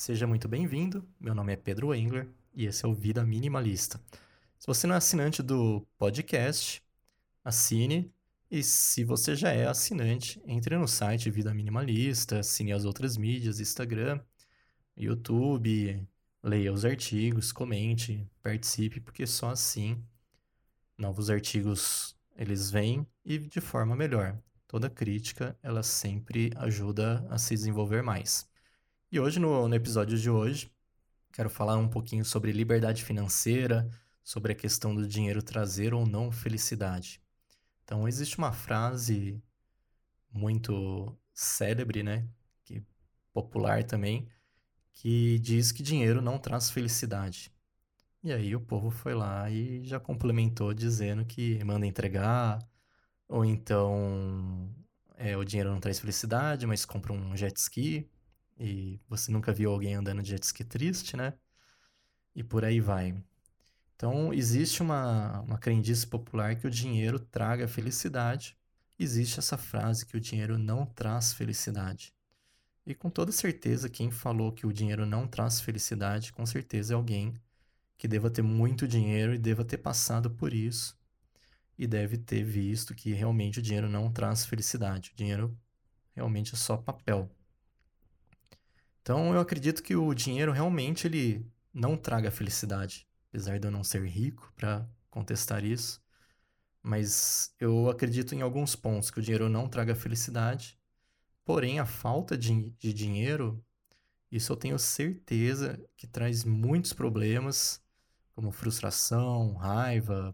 Seja 0.00 0.26
muito 0.26 0.48
bem-vindo. 0.48 1.06
Meu 1.20 1.34
nome 1.34 1.52
é 1.52 1.56
Pedro 1.56 1.94
Engler 1.94 2.26
e 2.54 2.64
esse 2.64 2.86
é 2.86 2.88
o 2.88 2.94
Vida 2.94 3.22
Minimalista. 3.22 4.00
Se 4.58 4.66
você 4.66 4.86
não 4.86 4.94
é 4.94 4.96
assinante 4.96 5.42
do 5.42 5.86
podcast, 5.98 6.82
assine. 7.44 8.10
E 8.50 8.62
se 8.62 9.04
você 9.04 9.36
já 9.36 9.50
é 9.50 9.66
assinante, 9.66 10.40
entre 10.46 10.74
no 10.78 10.88
site 10.88 11.30
Vida 11.30 11.52
Minimalista, 11.52 12.38
assine 12.38 12.72
as 12.72 12.86
outras 12.86 13.18
mídias, 13.18 13.60
Instagram, 13.60 14.18
YouTube, 14.96 16.08
leia 16.42 16.72
os 16.72 16.86
artigos, 16.86 17.52
comente, 17.52 18.26
participe, 18.42 19.00
porque 19.00 19.26
só 19.26 19.50
assim 19.50 20.02
novos 20.96 21.28
artigos 21.28 22.16
eles 22.38 22.70
vêm 22.70 23.06
e 23.22 23.36
de 23.36 23.60
forma 23.60 23.94
melhor. 23.94 24.34
Toda 24.66 24.88
crítica, 24.88 25.54
ela 25.62 25.82
sempre 25.82 26.50
ajuda 26.56 27.22
a 27.28 27.36
se 27.36 27.52
desenvolver 27.52 28.02
mais. 28.02 28.49
E 29.12 29.18
hoje, 29.18 29.40
no, 29.40 29.66
no 29.66 29.74
episódio 29.74 30.16
de 30.16 30.30
hoje, 30.30 30.72
quero 31.32 31.50
falar 31.50 31.76
um 31.76 31.88
pouquinho 31.88 32.24
sobre 32.24 32.52
liberdade 32.52 33.02
financeira, 33.02 33.90
sobre 34.22 34.52
a 34.52 34.54
questão 34.54 34.94
do 34.94 35.04
dinheiro 35.04 35.42
trazer 35.42 35.92
ou 35.92 36.06
não 36.06 36.30
felicidade. 36.30 37.20
Então, 37.82 38.06
existe 38.06 38.38
uma 38.38 38.52
frase 38.52 39.42
muito 40.32 41.12
célebre, 41.34 42.04
né, 42.04 42.28
que 42.64 42.84
popular 43.32 43.82
também, 43.82 44.28
que 44.92 45.40
diz 45.40 45.72
que 45.72 45.82
dinheiro 45.82 46.22
não 46.22 46.38
traz 46.38 46.70
felicidade. 46.70 47.52
E 48.22 48.32
aí 48.32 48.54
o 48.54 48.60
povo 48.60 48.90
foi 48.90 49.12
lá 49.12 49.50
e 49.50 49.84
já 49.84 49.98
complementou 49.98 50.72
dizendo 50.72 51.24
que 51.24 51.64
manda 51.64 51.84
entregar, 51.84 52.60
ou 53.26 53.44
então 53.44 54.72
é, 55.16 55.36
o 55.36 55.42
dinheiro 55.44 55.72
não 55.72 55.80
traz 55.80 55.98
felicidade, 55.98 56.64
mas 56.64 56.84
compra 56.84 57.12
um 57.12 57.36
jet 57.36 57.56
ski 57.56 58.08
e 58.60 59.00
você 59.08 59.32
nunca 59.32 59.52
viu 59.52 59.72
alguém 59.72 59.94
andando 59.94 60.22
de 60.22 60.30
jet 60.30 60.42
ski 60.44 60.62
triste, 60.62 61.16
né? 61.16 61.32
E 62.34 62.44
por 62.44 62.64
aí 62.64 62.80
vai. 62.80 63.16
Então, 63.96 64.32
existe 64.32 64.82
uma, 64.82 65.40
uma 65.40 65.58
crendice 65.58 66.06
popular 66.06 66.56
que 66.56 66.66
o 66.66 66.70
dinheiro 66.70 67.18
traga 67.18 67.66
felicidade. 67.66 68.56
Existe 68.98 69.38
essa 69.38 69.56
frase 69.56 70.04
que 70.06 70.16
o 70.16 70.20
dinheiro 70.20 70.58
não 70.58 70.84
traz 70.84 71.32
felicidade. 71.32 72.12
E 72.86 72.94
com 72.94 73.10
toda 73.10 73.32
certeza, 73.32 73.88
quem 73.88 74.10
falou 74.10 74.52
que 74.52 74.66
o 74.66 74.72
dinheiro 74.72 75.06
não 75.06 75.26
traz 75.26 75.60
felicidade, 75.60 76.32
com 76.32 76.44
certeza 76.44 76.94
é 76.94 76.96
alguém 76.96 77.34
que 77.96 78.08
deva 78.08 78.30
ter 78.30 78.42
muito 78.42 78.88
dinheiro 78.88 79.34
e 79.34 79.38
deva 79.38 79.64
ter 79.64 79.78
passado 79.78 80.30
por 80.30 80.52
isso 80.52 80.98
e 81.78 81.86
deve 81.86 82.18
ter 82.18 82.42
visto 82.42 82.94
que 82.94 83.12
realmente 83.12 83.58
o 83.58 83.62
dinheiro 83.62 83.88
não 83.88 84.12
traz 84.12 84.44
felicidade. 84.44 85.12
O 85.12 85.16
dinheiro 85.16 85.56
realmente 86.14 86.54
é 86.54 86.58
só 86.58 86.76
papel. 86.76 87.30
Então 89.10 89.34
eu 89.34 89.40
acredito 89.40 89.82
que 89.82 89.96
o 89.96 90.14
dinheiro 90.14 90.52
realmente 90.52 91.04
ele 91.04 91.44
não 91.74 91.96
traga 91.96 92.30
felicidade, 92.30 93.08
apesar 93.28 93.58
de 93.58 93.66
eu 93.66 93.70
não 93.72 93.82
ser 93.82 94.06
rico 94.06 94.52
para 94.54 94.88
contestar 95.10 95.64
isso. 95.64 96.00
Mas 96.80 97.52
eu 97.58 97.90
acredito 97.90 98.36
em 98.36 98.40
alguns 98.40 98.76
pontos 98.76 99.10
que 99.10 99.18
o 99.18 99.22
dinheiro 99.22 99.48
não 99.48 99.68
traga 99.68 99.96
felicidade. 99.96 100.78
Porém, 101.44 101.80
a 101.80 101.84
falta 101.84 102.38
de, 102.38 102.70
de 102.78 102.92
dinheiro, 102.92 103.60
isso 104.30 104.52
eu 104.52 104.56
tenho 104.56 104.78
certeza 104.78 105.84
que 105.96 106.06
traz 106.06 106.44
muitos 106.44 106.92
problemas, 106.92 107.82
como 108.32 108.52
frustração, 108.52 109.54
raiva, 109.54 110.32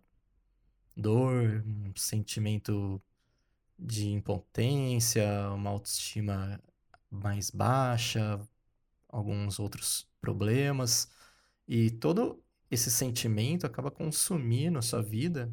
dor, 0.94 1.64
um 1.66 1.94
sentimento 1.96 3.02
de 3.78 4.10
impotência, 4.10 5.26
uma 5.54 5.70
autoestima 5.70 6.60
mais 7.10 7.50
baixa, 7.50 8.38
alguns 9.16 9.58
outros 9.58 10.08
problemas. 10.20 11.08
E 11.66 11.90
todo 11.90 12.42
esse 12.70 12.90
sentimento 12.90 13.66
acaba 13.66 13.90
consumindo 13.90 14.78
a 14.78 14.82
sua 14.82 15.02
vida 15.02 15.52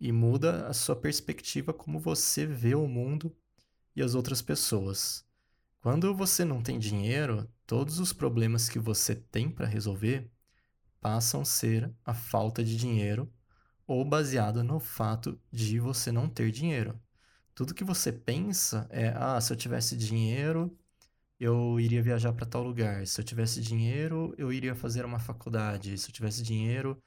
e 0.00 0.10
muda 0.10 0.66
a 0.66 0.72
sua 0.72 0.96
perspectiva 0.96 1.72
como 1.72 2.00
você 2.00 2.46
vê 2.46 2.74
o 2.74 2.88
mundo 2.88 3.34
e 3.94 4.02
as 4.02 4.14
outras 4.14 4.40
pessoas. 4.40 5.24
Quando 5.80 6.14
você 6.14 6.44
não 6.44 6.62
tem 6.62 6.78
dinheiro, 6.78 7.48
todos 7.66 7.98
os 7.98 8.12
problemas 8.12 8.68
que 8.68 8.78
você 8.78 9.14
tem 9.14 9.50
para 9.50 9.66
resolver 9.66 10.30
passam 11.00 11.42
a 11.42 11.44
ser 11.44 11.92
a 12.04 12.14
falta 12.14 12.64
de 12.64 12.76
dinheiro 12.76 13.30
ou 13.86 14.04
baseado 14.04 14.62
no 14.64 14.80
fato 14.80 15.38
de 15.50 15.78
você 15.78 16.10
não 16.10 16.28
ter 16.28 16.50
dinheiro. 16.50 16.98
Tudo 17.54 17.74
que 17.74 17.84
você 17.84 18.12
pensa 18.12 18.86
é: 18.90 19.12
ah, 19.16 19.40
se 19.40 19.52
eu 19.52 19.56
tivesse 19.56 19.96
dinheiro, 19.96 20.76
eu 21.42 21.80
iria 21.80 22.00
viajar 22.02 22.32
para 22.32 22.46
tal 22.46 22.62
lugar. 22.62 23.04
Se 23.06 23.20
eu 23.20 23.24
tivesse 23.24 23.60
dinheiro, 23.60 24.32
eu 24.38 24.52
iria 24.52 24.76
fazer 24.76 25.04
uma 25.04 25.18
faculdade. 25.18 25.98
Se 25.98 26.08
eu 26.08 26.14
tivesse 26.14 26.42
dinheiro, 26.42 27.02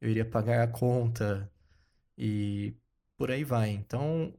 eu 0.00 0.10
iria 0.10 0.26
pagar 0.26 0.62
a 0.62 0.68
conta. 0.68 1.50
E 2.16 2.74
por 3.16 3.30
aí 3.30 3.44
vai. 3.44 3.70
Então, 3.70 4.34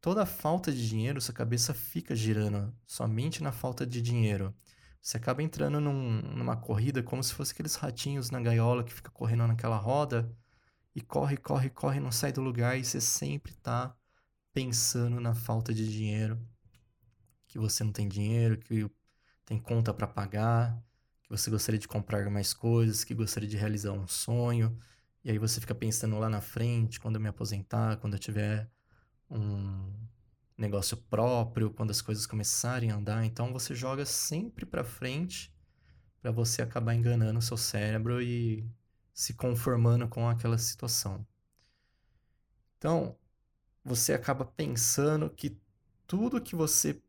toda 0.00 0.22
a 0.22 0.26
falta 0.26 0.72
de 0.72 0.88
dinheiro, 0.88 1.20
sua 1.20 1.34
cabeça 1.34 1.74
fica 1.74 2.16
girando 2.16 2.74
somente 2.86 3.42
na 3.42 3.52
falta 3.52 3.86
de 3.86 4.00
dinheiro. 4.00 4.54
Você 5.02 5.18
acaba 5.18 5.42
entrando 5.42 5.80
num, 5.80 6.22
numa 6.22 6.56
corrida 6.56 7.02
como 7.02 7.22
se 7.22 7.34
fosse 7.34 7.52
aqueles 7.52 7.74
ratinhos 7.76 8.30
na 8.30 8.40
gaiola 8.40 8.84
que 8.84 8.92
fica 8.94 9.10
correndo 9.10 9.46
naquela 9.46 9.76
roda 9.76 10.34
e 10.94 11.02
corre, 11.02 11.36
corre, 11.36 11.70
corre, 11.70 12.00
não 12.00 12.12
sai 12.12 12.32
do 12.32 12.40
lugar 12.40 12.78
e 12.78 12.84
você 12.84 13.00
sempre 13.02 13.52
está 13.52 13.94
pensando 14.54 15.20
na 15.20 15.34
falta 15.34 15.74
de 15.74 15.90
dinheiro 15.90 16.38
que 17.54 17.58
você 17.60 17.84
não 17.84 17.92
tem 17.92 18.08
dinheiro, 18.08 18.58
que 18.58 18.90
tem 19.44 19.60
conta 19.60 19.94
para 19.94 20.08
pagar, 20.08 20.76
que 21.22 21.30
você 21.30 21.48
gostaria 21.48 21.78
de 21.78 21.86
comprar 21.86 22.28
mais 22.28 22.52
coisas, 22.52 23.04
que 23.04 23.14
gostaria 23.14 23.48
de 23.48 23.56
realizar 23.56 23.92
um 23.92 24.08
sonho. 24.08 24.76
E 25.22 25.30
aí 25.30 25.38
você 25.38 25.60
fica 25.60 25.72
pensando 25.72 26.18
lá 26.18 26.28
na 26.28 26.40
frente, 26.40 26.98
quando 26.98 27.14
eu 27.14 27.20
me 27.20 27.28
aposentar, 27.28 27.98
quando 27.98 28.14
eu 28.14 28.18
tiver 28.18 28.68
um 29.30 29.88
negócio 30.58 30.96
próprio, 30.96 31.70
quando 31.70 31.92
as 31.92 32.02
coisas 32.02 32.26
começarem 32.26 32.90
a 32.90 32.96
andar. 32.96 33.24
Então 33.24 33.52
você 33.52 33.72
joga 33.72 34.04
sempre 34.04 34.66
para 34.66 34.82
frente 34.82 35.54
para 36.20 36.32
você 36.32 36.60
acabar 36.60 36.92
enganando 36.92 37.38
o 37.38 37.42
seu 37.42 37.56
cérebro 37.56 38.20
e 38.20 38.68
se 39.12 39.32
conformando 39.32 40.08
com 40.08 40.28
aquela 40.28 40.58
situação. 40.58 41.24
Então, 42.78 43.16
você 43.84 44.12
acaba 44.12 44.44
pensando 44.44 45.30
que 45.30 45.56
tudo 46.04 46.40
que 46.40 46.56
você 46.56 47.00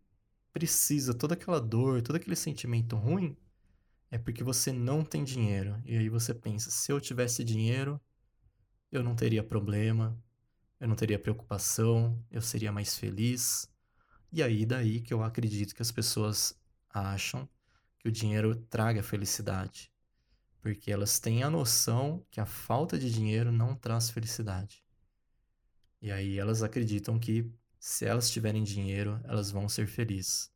precisa, 0.55 1.13
toda 1.13 1.33
aquela 1.33 1.59
dor, 1.59 2.01
todo 2.01 2.15
aquele 2.15 2.35
sentimento 2.37 2.95
ruim, 2.95 3.35
é 4.09 4.17
porque 4.17 4.41
você 4.41 4.71
não 4.71 5.03
tem 5.03 5.21
dinheiro. 5.21 5.81
E 5.83 5.97
aí 5.97 6.07
você 6.07 6.33
pensa: 6.33 6.71
se 6.71 6.89
eu 6.93 7.01
tivesse 7.01 7.43
dinheiro, 7.43 7.99
eu 8.89 9.03
não 9.03 9.17
teria 9.17 9.43
problema, 9.43 10.17
eu 10.79 10.87
não 10.87 10.95
teria 10.95 11.19
preocupação, 11.19 12.17
eu 12.31 12.41
seria 12.41 12.71
mais 12.71 12.97
feliz. 12.97 13.69
E 14.31 14.41
aí 14.41 14.65
daí 14.65 15.01
que 15.01 15.13
eu 15.13 15.21
acredito 15.21 15.75
que 15.75 15.81
as 15.81 15.91
pessoas 15.91 16.57
acham 16.89 17.49
que 17.99 18.07
o 18.07 18.11
dinheiro 18.11 18.55
traga 18.55 19.03
felicidade, 19.03 19.91
porque 20.61 20.89
elas 20.89 21.19
têm 21.19 21.43
a 21.43 21.49
noção 21.49 22.25
que 22.31 22.39
a 22.39 22.45
falta 22.45 22.97
de 22.97 23.11
dinheiro 23.11 23.51
não 23.51 23.75
traz 23.75 24.09
felicidade. 24.09 24.81
E 26.01 26.09
aí 26.13 26.39
elas 26.39 26.63
acreditam 26.63 27.19
que 27.19 27.51
se 27.85 28.03
elas 28.03 28.31
tiverem 28.31 28.63
dinheiro, 28.63 29.21
elas 29.25 29.51
vão 29.51 29.69
ser 29.69 29.85
felizes. 29.85 30.51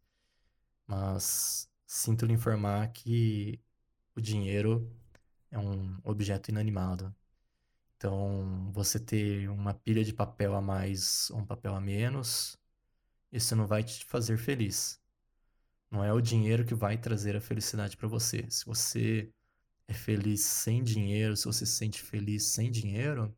Mas 0.88 1.70
sinto 1.86 2.26
lhe 2.26 2.34
informar 2.34 2.92
que 2.92 3.62
o 4.16 4.20
dinheiro 4.22 4.92
é 5.52 5.60
um 5.60 6.00
objeto 6.04 6.50
inanimado. 6.50 7.16
Então, 7.96 8.72
você 8.74 9.00
ter 9.00 9.48
uma 9.48 9.76
pilha 9.76 10.04
de 10.04 10.12
papel 10.12 10.56
a 10.56 10.62
mais 10.62 11.30
ou 11.30 11.38
um 11.42 11.46
papel 11.46 11.76
a 11.76 11.80
menos, 11.80 12.58
isso 13.32 13.56
não 13.56 13.68
vai 13.68 13.84
te 13.84 14.04
fazer 14.06 14.40
feliz. 14.40 15.00
Não 15.92 16.04
é 16.04 16.12
o 16.12 16.22
dinheiro 16.22 16.66
que 16.66 16.74
vai 16.74 16.98
trazer 16.98 17.36
a 17.36 17.42
felicidade 17.42 17.96
para 17.96 18.08
você. 18.08 18.50
Se 18.50 18.66
você 18.66 19.32
é 19.88 19.94
feliz 19.94 20.42
sem 20.42 20.84
dinheiro, 20.84 21.38
se 21.38 21.46
você 21.46 21.64
se 21.64 21.74
sente 21.74 22.02
feliz 22.02 22.46
sem 22.46 22.72
dinheiro, 22.72 23.38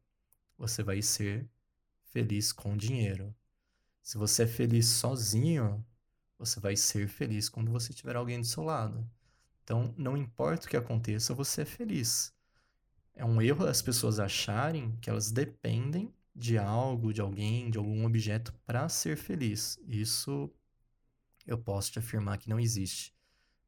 você 0.58 0.82
vai 0.82 1.02
ser 1.02 1.46
feliz 2.06 2.54
com 2.54 2.78
dinheiro. 2.78 3.36
Se 4.01 4.18
você 4.18 4.44
é 4.44 4.48
feliz 4.48 4.88
sozinho, 4.88 5.86
você 6.38 6.59
vai 6.59 6.75
ser 6.75 7.07
feliz 7.07 7.48
quando 7.50 7.71
você 7.71 7.94
tiver 7.94 8.15
alguém 8.15 8.39
do 8.39 8.48
seu 8.48 8.63
lado. 8.63 9.07
Então, 9.63 9.94
não 9.98 10.18
importa 10.18 10.65
o 10.65 10.69
que 10.69 10.75
aconteça, 10.75 11.33
você 11.33 11.62
é 11.62 11.65
feliz. 11.65 12.33
É 13.13 13.24
um 13.24 13.42
erro 13.42 13.65
as 13.65 13.81
pessoas 13.81 14.19
acharem 14.19 14.98
que 15.01 15.09
elas 15.09 15.31
dependem 15.31 16.13
de 16.36 16.57
algo, 16.57 17.13
de 17.13 17.21
alguém, 17.21 17.69
de 17.69 17.77
algum 17.77 18.06
objeto 18.06 18.53
para 18.65 18.89
ser 18.89 19.18
feliz. 19.18 19.77
Isso 19.88 20.50
eu 21.45 21.57
posso 21.57 21.92
te 21.92 22.00
afirmar 22.00 22.38
que 22.38 22.50
não 22.50 22.59
existe. 22.59 23.13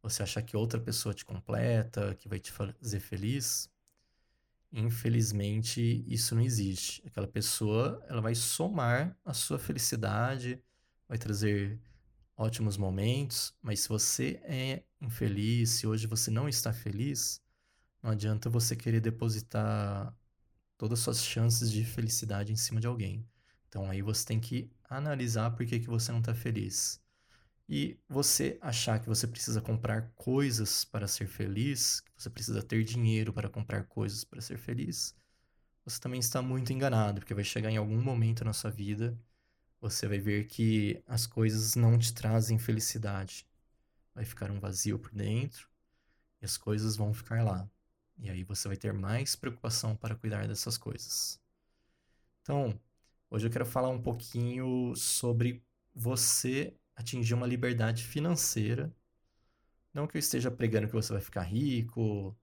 Você 0.01 0.23
achar 0.23 0.41
que 0.41 0.57
outra 0.57 0.79
pessoa 0.79 1.13
te 1.13 1.23
completa, 1.23 2.15
que 2.15 2.27
vai 2.27 2.39
te 2.39 2.51
fazer 2.51 2.99
feliz, 2.99 3.69
Infelizmente, 4.73 6.03
isso 6.07 6.33
não 6.33 6.41
existe. 6.41 7.03
Aquela 7.05 7.27
pessoa, 7.27 8.03
ela 8.09 8.19
vai 8.19 8.33
somar 8.33 9.15
a 9.23 9.31
sua 9.31 9.59
felicidade, 9.59 10.59
vai 11.07 11.17
trazer 11.19 11.79
ótimos 12.35 12.75
momentos, 12.75 13.53
mas 13.61 13.81
se 13.81 13.89
você 13.89 14.41
é 14.43 14.83
infeliz, 14.99 15.69
se 15.69 15.85
hoje 15.85 16.07
você 16.07 16.31
não 16.31 16.49
está 16.49 16.73
feliz, 16.73 17.39
não 18.01 18.09
adianta 18.09 18.49
você 18.49 18.75
querer 18.75 18.99
depositar 18.99 20.17
todas 20.75 20.99
as 20.99 21.03
suas 21.03 21.23
chances 21.23 21.71
de 21.71 21.85
felicidade 21.85 22.51
em 22.51 22.55
cima 22.55 22.81
de 22.81 22.87
alguém. 22.87 23.23
Então 23.69 23.89
aí 23.91 24.01
você 24.01 24.25
tem 24.25 24.39
que 24.39 24.71
analisar 24.89 25.51
por 25.51 25.67
que, 25.67 25.79
que 25.79 25.87
você 25.87 26.11
não 26.11 26.19
está 26.19 26.33
feliz. 26.33 27.02
E 27.67 27.97
você 28.09 28.57
achar 28.61 28.99
que 28.99 29.07
você 29.07 29.25
precisa 29.25 29.61
comprar 29.61 30.11
coisas 30.15 30.83
para 30.83 31.07
ser 31.07 31.27
feliz, 31.27 32.01
que 32.01 32.11
você 32.15 32.29
precisa 32.29 32.61
ter 32.61 32.83
dinheiro 32.83 33.31
para 33.31 33.49
comprar 33.49 33.83
coisas 33.85 34.23
para 34.23 34.41
ser 34.41 34.57
feliz, 34.57 35.15
você 35.85 35.99
também 35.99 36.19
está 36.19 36.41
muito 36.41 36.71
enganado, 36.71 37.19
porque 37.19 37.33
vai 37.33 37.43
chegar 37.43 37.69
em 37.69 37.77
algum 37.77 38.01
momento 38.01 38.45
na 38.45 38.53
sua 38.53 38.71
vida, 38.71 39.17
você 39.81 40.07
vai 40.07 40.17
ver 40.17 40.47
que 40.47 41.03
as 41.05 41.27
coisas 41.27 41.75
não 41.75 41.97
te 41.97 42.13
trazem 42.13 42.57
felicidade. 42.57 43.45
Vai 44.15 44.23
ficar 44.23 44.49
um 44.49 44.59
vazio 44.59 44.97
por 44.97 45.11
dentro 45.11 45.67
e 46.41 46.45
as 46.45 46.55
coisas 46.55 46.95
vão 46.95 47.13
ficar 47.13 47.43
lá. 47.43 47.69
E 48.17 48.29
aí 48.29 48.43
você 48.43 48.67
vai 48.67 48.77
ter 48.77 48.93
mais 48.93 49.35
preocupação 49.35 49.95
para 49.95 50.15
cuidar 50.15 50.47
dessas 50.47 50.77
coisas. 50.77 51.41
Então, 52.41 52.79
hoje 53.29 53.47
eu 53.47 53.51
quero 53.51 53.65
falar 53.65 53.89
um 53.89 54.01
pouquinho 54.01 54.95
sobre 54.95 55.61
você 55.93 56.73
atingir 56.95 57.33
uma 57.33 57.47
liberdade 57.47 58.03
financeira. 58.03 58.93
Não 59.93 60.07
que 60.07 60.17
eu 60.17 60.19
esteja 60.19 60.51
pregando 60.51 60.87
que 60.87 60.93
você 60.93 61.13
vai 61.13 61.21
ficar 61.21 61.43
rico, 61.43 62.35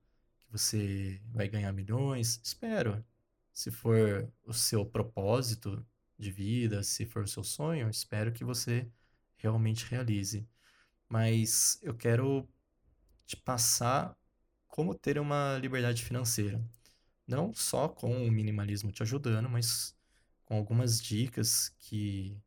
que 0.45 0.51
você 0.51 1.21
vai 1.31 1.47
ganhar 1.47 1.71
milhões. 1.73 2.39
Espero. 2.43 3.03
Se 3.53 3.69
for 3.71 4.31
o 4.43 4.53
seu 4.53 4.85
propósito 4.85 5.85
de 6.17 6.31
vida, 6.31 6.83
se 6.83 7.05
for 7.05 7.23
o 7.23 7.27
seu 7.27 7.43
sonho, 7.43 7.89
espero 7.89 8.31
que 8.31 8.43
você 8.43 8.87
realmente 9.37 9.85
realize. 9.85 10.47
Mas 11.09 11.77
eu 11.81 11.93
quero 11.93 12.47
te 13.25 13.35
passar 13.35 14.15
como 14.67 14.95
ter 14.95 15.19
uma 15.19 15.57
liberdade 15.57 16.03
financeira. 16.03 16.63
Não 17.27 17.53
só 17.53 17.89
com 17.89 18.25
o 18.25 18.31
minimalismo 18.31 18.91
te 18.91 19.03
ajudando, 19.03 19.49
mas 19.49 19.95
com 20.45 20.55
algumas 20.55 21.01
dicas 21.01 21.69
que 21.79 22.37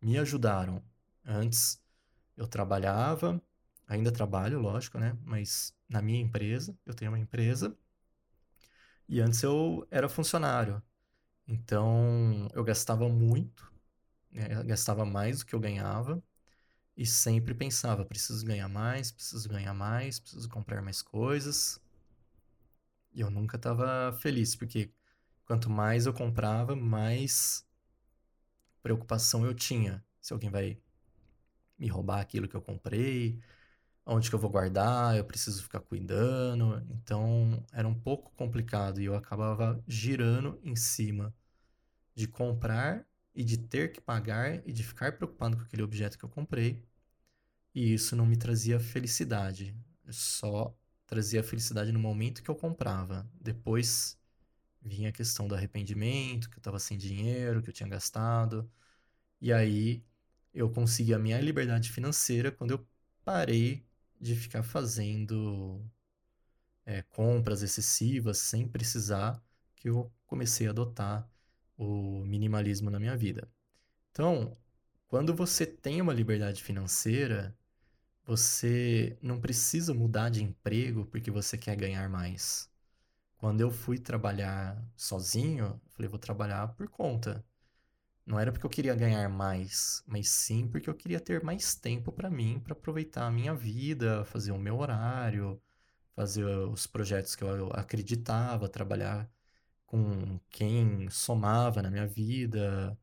me 0.00 0.18
ajudaram. 0.18 0.82
Antes 1.24 1.80
eu 2.36 2.46
trabalhava, 2.46 3.42
ainda 3.86 4.12
trabalho, 4.12 4.60
lógico, 4.60 4.98
né? 4.98 5.16
Mas 5.24 5.74
na 5.88 6.02
minha 6.02 6.20
empresa, 6.20 6.76
eu 6.86 6.94
tenho 6.94 7.10
uma 7.12 7.18
empresa, 7.18 7.76
e 9.08 9.20
antes 9.20 9.42
eu 9.42 9.86
era 9.90 10.08
funcionário. 10.08 10.82
Então 11.48 12.48
eu 12.54 12.64
gastava 12.64 13.08
muito, 13.08 13.72
né? 14.32 14.48
eu 14.54 14.64
gastava 14.64 15.04
mais 15.06 15.40
do 15.40 15.46
que 15.46 15.54
eu 15.54 15.60
ganhava, 15.60 16.22
e 16.96 17.06
sempre 17.06 17.54
pensava: 17.54 18.04
preciso 18.04 18.46
ganhar 18.46 18.68
mais, 18.68 19.12
preciso 19.12 19.48
ganhar 19.48 19.74
mais, 19.74 20.20
preciso 20.20 20.48
comprar 20.50 20.82
mais 20.82 21.02
coisas. 21.02 21.80
E 23.14 23.20
eu 23.22 23.30
nunca 23.30 23.56
estava 23.56 24.12
feliz, 24.20 24.54
porque 24.54 24.92
quanto 25.46 25.70
mais 25.70 26.06
eu 26.06 26.12
comprava, 26.12 26.76
mais 26.76 27.66
preocupação 28.82 29.44
eu 29.44 29.52
tinha. 29.54 30.04
Se 30.20 30.32
alguém 30.32 30.48
vai 30.50 30.78
me 31.78 31.88
roubar 31.88 32.20
aquilo 32.20 32.48
que 32.48 32.54
eu 32.56 32.62
comprei, 32.62 33.40
onde 34.06 34.28
que 34.28 34.34
eu 34.34 34.38
vou 34.38 34.50
guardar, 34.50 35.16
eu 35.16 35.24
preciso 35.24 35.62
ficar 35.62 35.80
cuidando. 35.80 36.82
Então 36.90 37.64
era 37.72 37.88
um 37.88 37.94
pouco 37.94 38.32
complicado 38.36 39.00
e 39.00 39.06
eu 39.06 39.14
acabava 39.16 39.82
girando 39.86 40.60
em 40.64 40.76
cima 40.76 41.34
de 42.14 42.28
comprar 42.28 43.06
e 43.34 43.44
de 43.44 43.58
ter 43.58 43.92
que 43.92 44.00
pagar 44.00 44.66
e 44.66 44.72
de 44.72 44.84
ficar 44.84 45.16
preocupado 45.16 45.56
com 45.56 45.62
aquele 45.64 45.82
objeto 45.82 46.18
que 46.18 46.24
eu 46.24 46.28
comprei. 46.28 46.82
E 47.74 47.94
isso 47.94 48.16
não 48.16 48.26
me 48.26 48.36
trazia 48.36 48.80
felicidade. 48.80 49.76
só 50.10 50.74
trazia 51.06 51.42
felicidade 51.42 51.92
no 51.92 51.98
momento 51.98 52.42
que 52.42 52.50
eu 52.50 52.54
comprava. 52.56 53.28
Depois 53.40 54.18
vinha 54.82 55.10
a 55.10 55.12
questão 55.12 55.48
do 55.48 55.54
arrependimento, 55.54 56.50
que 56.50 56.56
eu 56.56 56.60
estava 56.60 56.78
sem 56.78 56.98
dinheiro, 56.98 57.62
que 57.62 57.70
eu 57.70 57.74
tinha 57.74 57.88
gastado. 57.88 58.70
E 59.40 59.52
aí 59.52 60.04
eu 60.54 60.70
consegui 60.70 61.12
a 61.12 61.18
minha 61.18 61.40
liberdade 61.40 61.90
financeira 61.90 62.52
quando 62.52 62.72
eu 62.72 62.86
parei 63.24 63.84
de 64.20 64.36
ficar 64.36 64.62
fazendo 64.62 65.84
é, 66.86 67.02
compras 67.02 67.62
excessivas 67.62 68.38
sem 68.38 68.68
precisar, 68.68 69.42
que 69.76 69.88
eu 69.88 70.12
comecei 70.26 70.66
a 70.66 70.70
adotar 70.70 71.28
o 71.76 72.24
minimalismo 72.24 72.90
na 72.90 73.00
minha 73.00 73.16
vida. 73.16 73.48
Então, 74.10 74.56
quando 75.08 75.34
você 75.34 75.66
tem 75.66 76.00
uma 76.00 76.14
liberdade 76.14 76.62
financeira, 76.62 77.56
você 78.24 79.18
não 79.20 79.40
precisa 79.40 79.92
mudar 79.92 80.30
de 80.30 80.42
emprego 80.42 81.06
porque 81.06 81.30
você 81.30 81.58
quer 81.58 81.76
ganhar 81.76 82.08
mais. 82.08 82.70
Quando 83.36 83.60
eu 83.60 83.70
fui 83.70 83.98
trabalhar 83.98 84.82
sozinho, 84.96 85.64
eu 85.66 85.90
falei, 85.90 86.08
vou 86.08 86.18
trabalhar 86.18 86.68
por 86.74 86.88
conta. 86.88 87.44
Não 88.26 88.38
era 88.40 88.50
porque 88.50 88.64
eu 88.66 88.70
queria 88.70 88.94
ganhar 88.94 89.28
mais, 89.28 90.02
mas 90.06 90.30
sim 90.30 90.66
porque 90.66 90.88
eu 90.88 90.94
queria 90.94 91.20
ter 91.20 91.42
mais 91.42 91.74
tempo 91.74 92.10
para 92.10 92.30
mim, 92.30 92.58
para 92.60 92.72
aproveitar 92.72 93.26
a 93.26 93.30
minha 93.30 93.54
vida, 93.54 94.24
fazer 94.24 94.52
o 94.52 94.58
meu 94.58 94.78
horário, 94.78 95.60
fazer 96.14 96.44
os 96.44 96.86
projetos 96.86 97.36
que 97.36 97.44
eu 97.44 97.70
acreditava, 97.72 98.68
trabalhar 98.68 99.30
com 99.86 100.40
quem 100.50 101.08
somava 101.10 101.82
na 101.82 101.90
minha 101.90 102.06
vida, 102.06 102.98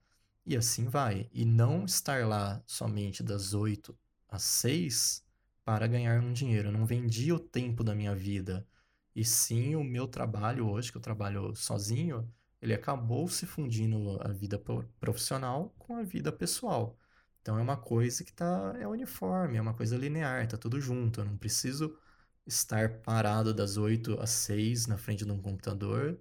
e 0.45 0.57
assim 0.57 0.89
vai. 0.89 1.29
E 1.31 1.45
não 1.45 1.85
estar 1.85 2.25
lá 2.27 2.62
somente 2.65 3.24
das 3.24 3.53
8 3.53 3.97
às 4.27 4.44
6 4.44 5.24
para 5.63 5.88
ganhar 5.88 6.21
um 6.21 6.33
dinheiro. 6.33 6.69
Eu 6.69 6.71
não 6.74 6.85
vendi 6.85 7.31
o 7.31 7.39
tempo 7.39 7.83
da 7.83 7.95
minha 7.95 8.15
vida, 8.15 8.67
e 9.15 9.24
sim 9.25 9.75
o 9.75 9.83
meu 9.83 10.07
trabalho 10.07 10.67
hoje, 10.69 10.91
que 10.91 10.97
eu 10.97 11.01
trabalho 11.01 11.56
sozinho, 11.56 12.27
ele 12.62 12.74
acabou 12.74 13.28
se 13.28 13.46
fundindo 13.46 14.19
a 14.22 14.30
vida 14.30 14.62
profissional 15.00 15.74
com 15.80 15.96
a 15.96 16.04
vida 16.04 16.31
pessoal. 16.31 16.98
Então 17.42 17.58
é 17.58 17.62
uma 17.62 17.78
coisa 17.78 18.24
que 18.24 18.31
tá 18.34 18.75
é 18.80 18.88
uniforme, 18.88 19.58
é 19.58 19.62
uma 19.62 19.74
coisa 19.74 19.98
linear, 19.98 20.48
tá 20.48 20.58
tudo 20.58 20.80
junto. 20.80 21.22
Eu 21.22 21.25
não 21.25 21.38
preciso 21.38 21.98
estar 22.46 23.02
parado 23.02 23.54
das 23.54 23.78
8 23.78 24.19
às 24.22 24.30
6 24.31 24.88
na 24.88 24.98
frente 24.98 25.25
de 25.25 25.31
um 25.31 25.42
computador 25.42 26.19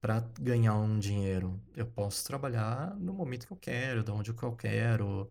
para 0.00 0.20
ganhar 0.40 0.76
um 0.76 0.98
dinheiro. 0.98 1.60
Eu 1.76 1.86
posso 1.86 2.24
trabalhar 2.26 2.96
no 2.98 3.12
momento 3.14 3.46
que 3.46 3.52
eu 3.52 3.56
quero, 3.56 4.02
da 4.04 4.12
onde 4.14 4.30
eu 4.30 4.56
quero, 4.56 5.30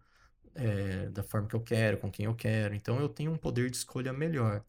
é, 0.55 1.09
da 1.09 1.23
forma 1.23 1.47
que 1.47 1.55
eu 1.55 1.61
quero, 1.61 1.97
com 1.99 2.11
quem 2.11 2.25
eu 2.25 2.35
quero. 2.35 2.75
Então 2.75 2.99
eu 2.99 3.09
tenho 3.09 3.31
um 3.31 3.37
poder 3.37 3.69
de 3.69 3.77
escolha 3.77 4.13
melhor. 4.13 4.63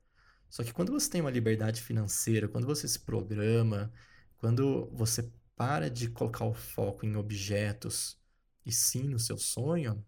Só 0.48 0.64
que 0.64 0.72
quando 0.72 0.92
você 0.92 1.10
tem 1.10 1.20
uma 1.20 1.30
liberdade 1.30 1.82
financeira, 1.82 2.48
quando 2.48 2.66
você 2.66 2.88
se 2.88 3.00
programa, 3.00 3.92
quando 4.38 4.90
você 4.92 5.30
para 5.60 5.90
de 5.90 6.08
colocar 6.08 6.46
o 6.46 6.54
foco 6.54 7.04
em 7.04 7.16
objetos 7.16 8.18
e 8.64 8.72
sim 8.72 9.02
no 9.02 9.18
seu 9.18 9.36
sonho, 9.36 10.02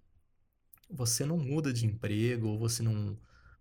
você 0.88 1.26
não 1.26 1.37
muda 1.37 1.75
de 1.75 1.85
emprego 1.85 2.49
ou 2.49 2.59
você 2.59 2.82
não 2.82 3.18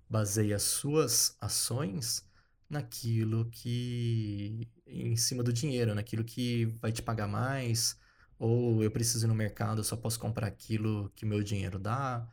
baseia 0.09 0.57
suas 0.57 1.35
ações 1.41 2.25
naquilo 2.69 3.43
que 3.51 4.69
em 4.87 5.17
cima 5.17 5.43
do 5.43 5.51
dinheiro, 5.51 5.93
naquilo 5.93 6.23
que 6.23 6.63
vai 6.81 6.93
te 6.93 7.01
pagar 7.01 7.27
mais, 7.27 7.97
ou 8.39 8.81
eu 8.81 8.89
preciso 8.89 9.25
ir 9.25 9.27
no 9.27 9.35
mercado, 9.35 9.81
eu 9.81 9.83
só 9.83 9.97
posso 9.97 10.17
comprar 10.17 10.47
aquilo 10.47 11.11
que 11.13 11.25
meu 11.25 11.43
dinheiro 11.43 11.77
dá. 11.77 12.25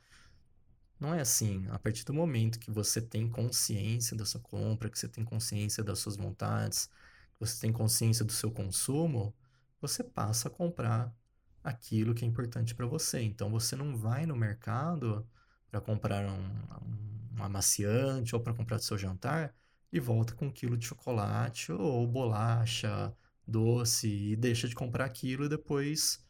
Não 1.00 1.12
é 1.12 1.20
assim. 1.20 1.66
A 1.70 1.80
partir 1.80 2.04
do 2.04 2.14
momento 2.14 2.60
que 2.60 2.70
você 2.70 3.00
tem 3.00 3.28
consciência 3.28 4.16
da 4.16 4.24
sua 4.24 4.40
compra, 4.40 4.88
que 4.88 4.96
você 4.96 5.08
tem 5.08 5.24
consciência 5.24 5.82
das 5.82 5.98
suas 5.98 6.16
vontades, 6.16 6.86
que 6.86 7.40
você 7.40 7.60
tem 7.60 7.72
consciência 7.72 8.24
do 8.24 8.32
seu 8.32 8.52
consumo, 8.52 9.34
você 9.80 10.02
passa 10.02 10.48
a 10.48 10.50
comprar 10.50 11.14
aquilo 11.62 12.14
que 12.14 12.24
é 12.24 12.28
importante 12.28 12.74
para 12.74 12.86
você. 12.86 13.20
Então 13.22 13.50
você 13.50 13.76
não 13.76 13.96
vai 13.96 14.26
no 14.26 14.36
mercado 14.36 15.26
para 15.70 15.80
comprar 15.80 16.26
um, 16.26 17.38
um 17.38 17.42
amaciante 17.42 18.34
ou 18.34 18.40
para 18.40 18.54
comprar 18.54 18.76
o 18.76 18.82
seu 18.82 18.98
jantar 18.98 19.54
e 19.92 20.00
volta 20.00 20.34
com 20.34 20.46
um 20.46 20.50
quilo 20.50 20.76
de 20.76 20.86
chocolate 20.86 21.72
ou 21.72 22.06
bolacha, 22.06 23.14
doce 23.46 24.08
e 24.08 24.36
deixa 24.36 24.68
de 24.68 24.74
comprar 24.74 25.04
aquilo 25.04 25.44
e 25.44 25.48
depois 25.48 26.24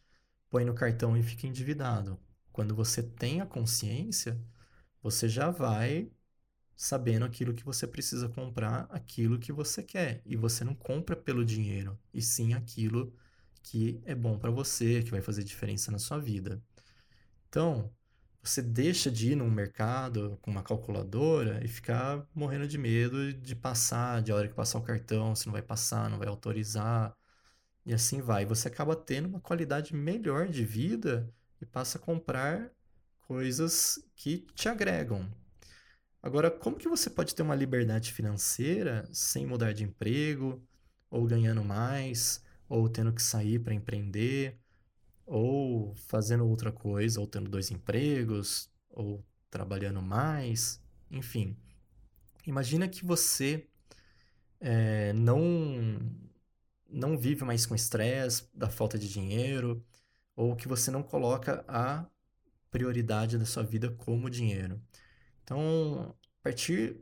põe 0.51 0.65
no 0.65 0.75
cartão 0.75 1.17
e 1.17 1.23
fica 1.23 1.47
endividado. 1.47 2.19
Quando 2.53 2.75
você 2.75 3.03
tem 3.03 3.41
a 3.41 3.47
consciência, 3.47 4.41
você 5.03 5.29
já 5.29 5.51
vai 5.51 6.11
sabendo 6.77 7.25
aquilo 7.25 7.55
que 7.55 7.65
você 7.65 7.87
precisa 7.87 8.29
comprar, 8.29 8.87
aquilo 8.91 9.39
que 9.39 9.53
você 9.53 9.83
quer. 9.83 10.23
E 10.25 10.37
você 10.37 10.65
não 10.65 10.75
compra 10.75 11.17
pelo 11.17 11.45
dinheiro, 11.45 11.99
e 12.15 12.23
sim 12.23 12.55
aquilo 12.55 13.07
que 13.09 13.19
é 14.05 14.15
bom 14.15 14.39
para 14.39 14.51
você, 14.51 15.03
que 15.03 15.11
vai 15.11 15.21
fazer 15.21 15.45
diferença 15.45 15.91
na 15.91 15.99
sua 15.99 16.19
vida. 16.19 16.63
Então, 17.49 17.91
você 18.43 18.63
deixa 18.63 19.11
de 19.11 19.33
ir 19.33 19.37
num 19.37 19.51
mercado 19.51 20.39
com 20.43 20.51
uma 20.51 20.63
calculadora 20.63 21.63
e 21.65 21.69
ficar 21.69 22.27
morrendo 22.35 22.67
de 22.67 22.79
medo 22.79 23.33
de 23.33 23.55
passar, 23.55 24.23
de 24.23 24.33
hora 24.33 24.49
que 24.49 24.55
passar 24.55 24.79
o 24.79 24.83
cartão, 24.83 25.35
se 25.35 25.47
não 25.47 25.53
vai 25.53 25.63
passar, 25.63 26.09
não 26.09 26.19
vai 26.19 26.29
autorizar, 26.29 27.17
e 27.85 27.93
assim 27.93 28.21
vai. 28.21 28.47
Você 28.47 28.69
acaba 28.69 28.97
tendo 28.97 29.29
uma 29.29 29.41
qualidade 29.41 29.95
melhor 29.95 30.49
de 30.49 30.65
vida 30.65 31.33
e 31.61 31.67
passa 31.67 31.99
a 31.99 32.01
comprar 32.01 32.71
coisas 33.21 33.99
que 34.17 34.47
te 34.55 34.69
agregam. 34.69 35.29
Agora, 36.23 36.51
como 36.51 36.77
que 36.77 36.89
você 36.89 37.09
pode 37.11 37.35
ter 37.35 37.43
uma 37.43 37.55
liberdade 37.55 38.13
financeira 38.13 39.09
sem 39.13 39.47
mudar 39.47 39.73
de 39.73 39.85
emprego, 39.85 40.63
ou 41.11 41.27
ganhando 41.27 41.65
mais, 41.65 42.43
ou 42.69 42.89
tendo 42.89 43.13
que 43.13 43.23
sair 43.23 43.59
para 43.59 43.75
empreender, 43.75 44.59
ou 45.27 45.95
fazendo 45.95 46.47
outra 46.47 46.73
coisa, 46.73 47.21
ou 47.21 47.27
tendo 47.27 47.51
dois 47.51 47.71
empregos, 47.71 48.71
ou 48.91 49.25
trabalhando 49.51 50.03
mais, 50.03 50.81
enfim. 51.11 51.57
Imagina 52.47 52.89
que 52.89 53.05
você 53.05 53.67
é, 54.61 55.13
não 55.13 55.99
não 56.91 57.19
vive 57.19 57.45
mais 57.45 57.67
com 57.67 57.75
estresse 57.75 58.49
da 58.55 58.71
falta 58.71 58.99
de 58.99 59.09
dinheiro, 59.09 59.85
ou 60.35 60.57
que 60.57 60.67
você 60.69 60.91
não 60.91 61.03
coloca 61.03 61.65
a 61.69 62.07
prioridade 62.71 63.39
da 63.39 63.45
sua 63.45 63.63
vida 63.63 63.91
como 63.91 64.31
dinheiro. 64.31 64.81
Então, 65.45 66.15
a 66.41 66.43
partir 66.43 66.97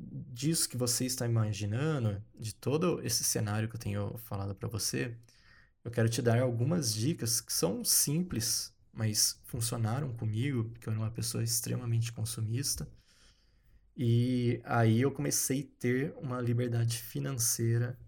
disso 0.00 0.68
que 0.68 0.76
você 0.76 1.04
está 1.04 1.26
imaginando, 1.26 2.22
de 2.38 2.54
todo 2.54 3.00
esse 3.04 3.22
cenário 3.24 3.68
que 3.68 3.76
eu 3.76 3.80
tenho 3.80 4.16
falado 4.18 4.54
para 4.54 4.68
você, 4.68 5.16
eu 5.84 5.90
quero 5.90 6.08
te 6.08 6.22
dar 6.22 6.40
algumas 6.40 6.94
dicas 6.94 7.40
que 7.40 7.52
são 7.52 7.84
simples, 7.84 8.74
mas 8.92 9.40
funcionaram 9.44 10.12
comigo, 10.14 10.64
porque 10.64 10.88
eu 10.88 10.92
era 10.92 11.00
uma 11.00 11.10
pessoa 11.10 11.44
extremamente 11.44 12.12
consumista. 12.12 12.88
E 13.96 14.60
aí 14.64 15.00
eu 15.02 15.12
comecei 15.12 15.62
a 15.62 15.80
ter 15.80 16.14
uma 16.16 16.40
liberdade 16.40 16.98
financeira 16.98 17.98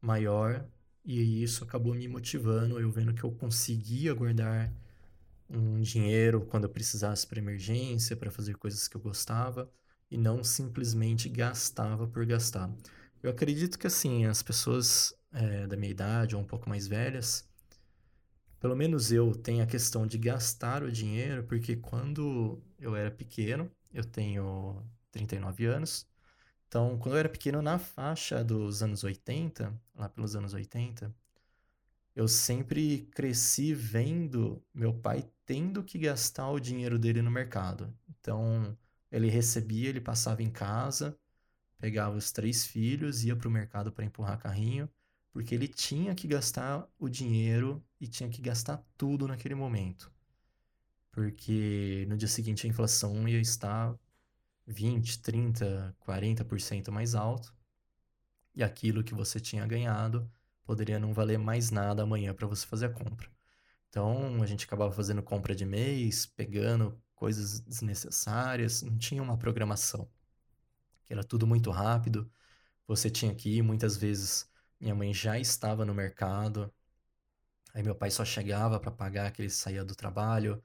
maior 0.00 0.64
e 1.04 1.42
isso 1.42 1.64
acabou 1.64 1.94
me 1.94 2.06
motivando, 2.06 2.78
eu 2.78 2.90
vendo 2.90 3.14
que 3.14 3.24
eu 3.24 3.32
conseguia 3.32 4.14
guardar 4.14 4.72
um 5.50 5.80
dinheiro 5.80 6.42
quando 6.46 6.64
eu 6.64 6.70
precisasse 6.70 7.26
para 7.26 7.38
emergência, 7.38 8.16
para 8.16 8.30
fazer 8.30 8.56
coisas 8.56 8.86
que 8.88 8.96
eu 8.96 9.00
gostava 9.00 9.70
e 10.12 10.18
não 10.18 10.44
simplesmente 10.44 11.28
gastava 11.28 12.06
por 12.06 12.24
gastar. 12.26 12.70
Eu 13.22 13.30
acredito 13.30 13.78
que 13.78 13.86
assim, 13.86 14.26
as 14.26 14.42
pessoas 14.42 15.14
é, 15.32 15.66
da 15.66 15.76
minha 15.76 15.90
idade 15.90 16.36
ou 16.36 16.42
um 16.42 16.44
pouco 16.44 16.68
mais 16.68 16.86
velhas, 16.86 17.48
pelo 18.60 18.76
menos 18.76 19.10
eu 19.10 19.34
tenho 19.34 19.62
a 19.62 19.66
questão 19.66 20.06
de 20.06 20.18
gastar 20.18 20.82
o 20.82 20.92
dinheiro, 20.92 21.44
porque 21.44 21.76
quando 21.76 22.62
eu 22.78 22.94
era 22.94 23.10
pequeno, 23.10 23.70
eu 23.92 24.04
tenho 24.04 24.82
39 25.10 25.66
anos, 25.66 26.06
então, 26.72 26.96
quando 26.98 27.16
eu 27.16 27.18
era 27.18 27.28
pequeno, 27.28 27.60
na 27.60 27.78
faixa 27.78 28.42
dos 28.42 28.82
anos 28.82 29.04
80, 29.04 29.78
lá 29.94 30.08
pelos 30.08 30.34
anos 30.34 30.54
80, 30.54 31.14
eu 32.16 32.26
sempre 32.26 33.08
cresci 33.14 33.74
vendo 33.74 34.62
meu 34.72 34.94
pai 34.94 35.28
tendo 35.44 35.84
que 35.84 35.98
gastar 35.98 36.50
o 36.50 36.58
dinheiro 36.58 36.98
dele 36.98 37.20
no 37.20 37.30
mercado. 37.30 37.94
Então, 38.08 38.74
ele 39.12 39.28
recebia, 39.28 39.90
ele 39.90 40.00
passava 40.00 40.42
em 40.42 40.50
casa, 40.50 41.16
pegava 41.78 42.16
os 42.16 42.32
três 42.32 42.66
filhos, 42.66 43.24
ia 43.24 43.36
para 43.36 43.48
o 43.48 43.50
mercado 43.50 43.92
para 43.92 44.04
empurrar 44.04 44.38
carrinho, 44.38 44.88
porque 45.30 45.54
ele 45.54 45.68
tinha 45.68 46.14
que 46.14 46.26
gastar 46.26 46.88
o 46.98 47.08
dinheiro 47.08 47.84
e 48.00 48.08
tinha 48.08 48.28
que 48.28 48.40
gastar 48.40 48.82
tudo 48.96 49.28
naquele 49.28 49.54
momento. 49.54 50.10
Porque 51.10 52.06
no 52.08 52.16
dia 52.16 52.28
seguinte 52.28 52.66
a 52.66 52.70
inflação 52.70 53.28
ia 53.28 53.40
estar 53.40 53.94
20, 54.66 55.20
30, 55.20 55.94
40% 56.00 56.90
mais 56.90 57.14
alto, 57.14 57.54
e 58.54 58.62
aquilo 58.62 59.04
que 59.04 59.14
você 59.14 59.38
tinha 59.40 59.66
ganhado 59.66 60.30
poderia 60.64 60.98
não 60.98 61.12
valer 61.12 61.38
mais 61.38 61.70
nada 61.70 62.02
amanhã 62.02 62.32
para 62.34 62.46
você 62.46 62.66
fazer 62.66 62.86
a 62.86 62.90
compra. 62.90 63.28
Então 63.88 64.42
a 64.42 64.46
gente 64.46 64.64
acabava 64.64 64.92
fazendo 64.92 65.22
compra 65.22 65.54
de 65.54 65.66
mês, 65.66 66.24
pegando 66.24 66.98
coisas 67.22 67.60
desnecessárias, 67.60 68.82
não 68.82 68.98
tinha 68.98 69.22
uma 69.22 69.38
programação. 69.38 70.10
Que 71.04 71.12
era 71.12 71.22
tudo 71.22 71.46
muito 71.46 71.70
rápido. 71.70 72.28
Você 72.84 73.08
tinha 73.08 73.32
que 73.32 73.58
ir, 73.58 73.62
muitas 73.62 73.96
vezes 73.96 74.50
minha 74.80 74.92
mãe 74.92 75.14
já 75.14 75.38
estava 75.38 75.84
no 75.84 75.94
mercado. 75.94 76.74
Aí 77.72 77.80
meu 77.80 77.94
pai 77.94 78.10
só 78.10 78.24
chegava 78.24 78.80
para 78.80 78.90
pagar 78.90 79.30
que 79.30 79.40
ele 79.40 79.50
saía 79.50 79.84
do 79.84 79.94
trabalho. 79.94 80.60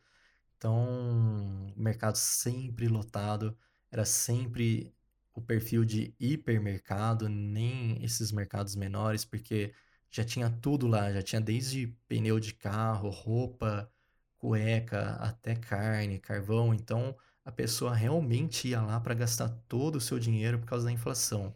Então, 0.58 1.72
o 1.76 1.80
mercado 1.80 2.16
sempre 2.18 2.88
lotado 2.88 3.56
era 3.92 4.04
sempre 4.04 4.92
o 5.36 5.42
perfil 5.42 5.86
de 5.86 6.16
hipermercado, 6.20 7.30
nem 7.30 8.04
esses 8.04 8.32
mercados 8.32 8.76
menores, 8.76 9.24
porque 9.24 9.76
já 10.10 10.24
tinha 10.24 10.50
tudo 10.50 10.88
lá, 10.88 11.14
já 11.14 11.22
tinha 11.22 11.40
desde 11.40 11.86
pneu 12.08 12.40
de 12.40 12.56
carro, 12.56 13.12
roupa, 13.12 13.92
cueca, 14.38 15.12
até 15.16 15.56
carne, 15.56 16.20
carvão. 16.20 16.74
Então 16.74 17.16
a 17.46 17.52
pessoa 17.52 17.94
realmente 17.96 18.68
ia 18.70 18.82
lá 18.82 19.00
para 19.00 19.14
gastar 19.14 19.50
todo 19.68 19.96
o 19.98 20.02
seu 20.02 20.20
dinheiro 20.20 20.60
por 20.60 20.68
causa 20.68 20.86
da 20.86 20.92
inflação. 20.92 21.56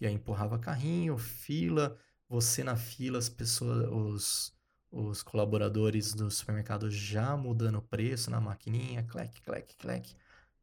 E 0.00 0.06
aí 0.06 0.14
empurrava 0.14 0.58
carrinho, 0.58 1.16
fila, 1.18 1.96
você 2.28 2.64
na 2.64 2.76
fila, 2.76 3.18
as 3.18 3.28
pessoas, 3.28 3.88
os, 3.90 4.54
os 4.90 5.22
colaboradores 5.22 6.14
do 6.14 6.30
supermercado 6.30 6.90
já 6.90 7.36
mudando 7.36 7.78
o 7.78 7.82
preço 7.82 8.30
na 8.30 8.40
maquininha, 8.40 9.02
clec, 9.04 9.40
clec, 9.42 9.76
clec 9.76 10.16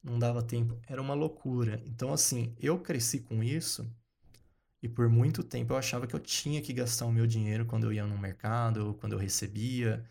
não 0.04 0.18
dava 0.18 0.42
tempo, 0.42 0.78
era 0.88 1.02
uma 1.02 1.14
loucura. 1.14 1.82
Então, 1.86 2.14
assim, 2.14 2.56
eu 2.60 2.80
cresci 2.80 3.20
com 3.20 3.44
isso 3.44 3.90
e 4.82 4.88
por 4.88 5.10
muito 5.10 5.44
tempo 5.44 5.74
eu 5.74 5.78
achava 5.78 6.08
que 6.08 6.16
eu 6.16 6.20
tinha 6.20 6.62
que 6.62 6.74
gastar 6.74 7.06
o 7.06 7.12
meu 7.12 7.28
dinheiro 7.28 7.66
quando 7.66 7.86
eu 7.86 7.94
ia 7.94 8.06
no 8.06 8.18
mercado, 8.18 8.96
quando 9.00 9.14
eu 9.14 9.20
recebia. 9.20 10.06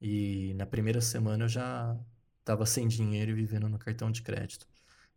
E 0.00 0.54
na 0.54 0.66
primeira 0.66 1.00
semana 1.00 1.44
eu 1.44 1.48
já 1.48 1.98
estava 2.40 2.66
sem 2.66 2.86
dinheiro 2.88 3.30
e 3.30 3.34
vivendo 3.34 3.68
no 3.68 3.78
cartão 3.78 4.10
de 4.10 4.22
crédito. 4.22 4.66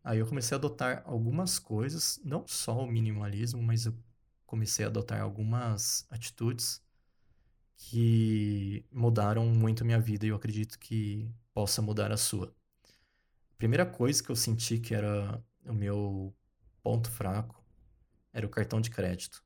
Aí 0.03 0.19
eu 0.19 0.27
comecei 0.27 0.55
a 0.55 0.57
adotar 0.57 1.03
algumas 1.05 1.59
coisas, 1.59 2.19
não 2.23 2.47
só 2.47 2.79
o 2.79 2.87
minimalismo, 2.87 3.61
mas 3.61 3.85
eu 3.85 3.93
comecei 4.45 4.85
a 4.85 4.87
adotar 4.87 5.21
algumas 5.21 6.05
atitudes 6.09 6.81
que 7.75 8.85
mudaram 8.91 9.45
muito 9.47 9.83
a 9.83 9.85
minha 9.85 9.99
vida 9.99 10.25
e 10.25 10.29
eu 10.29 10.35
acredito 10.35 10.79
que 10.79 11.29
possa 11.53 11.81
mudar 11.81 12.11
a 12.11 12.17
sua 12.17 12.53
primeira 13.57 13.85
coisa 13.85 14.23
que 14.23 14.29
eu 14.29 14.35
senti 14.35 14.79
que 14.79 14.95
era 14.95 15.43
o 15.65 15.73
meu 15.73 16.33
ponto 16.81 17.11
fraco 17.11 17.63
era 18.33 18.45
o 18.45 18.49
cartão 18.49 18.79
de 18.79 18.89
crédito. 18.89 19.43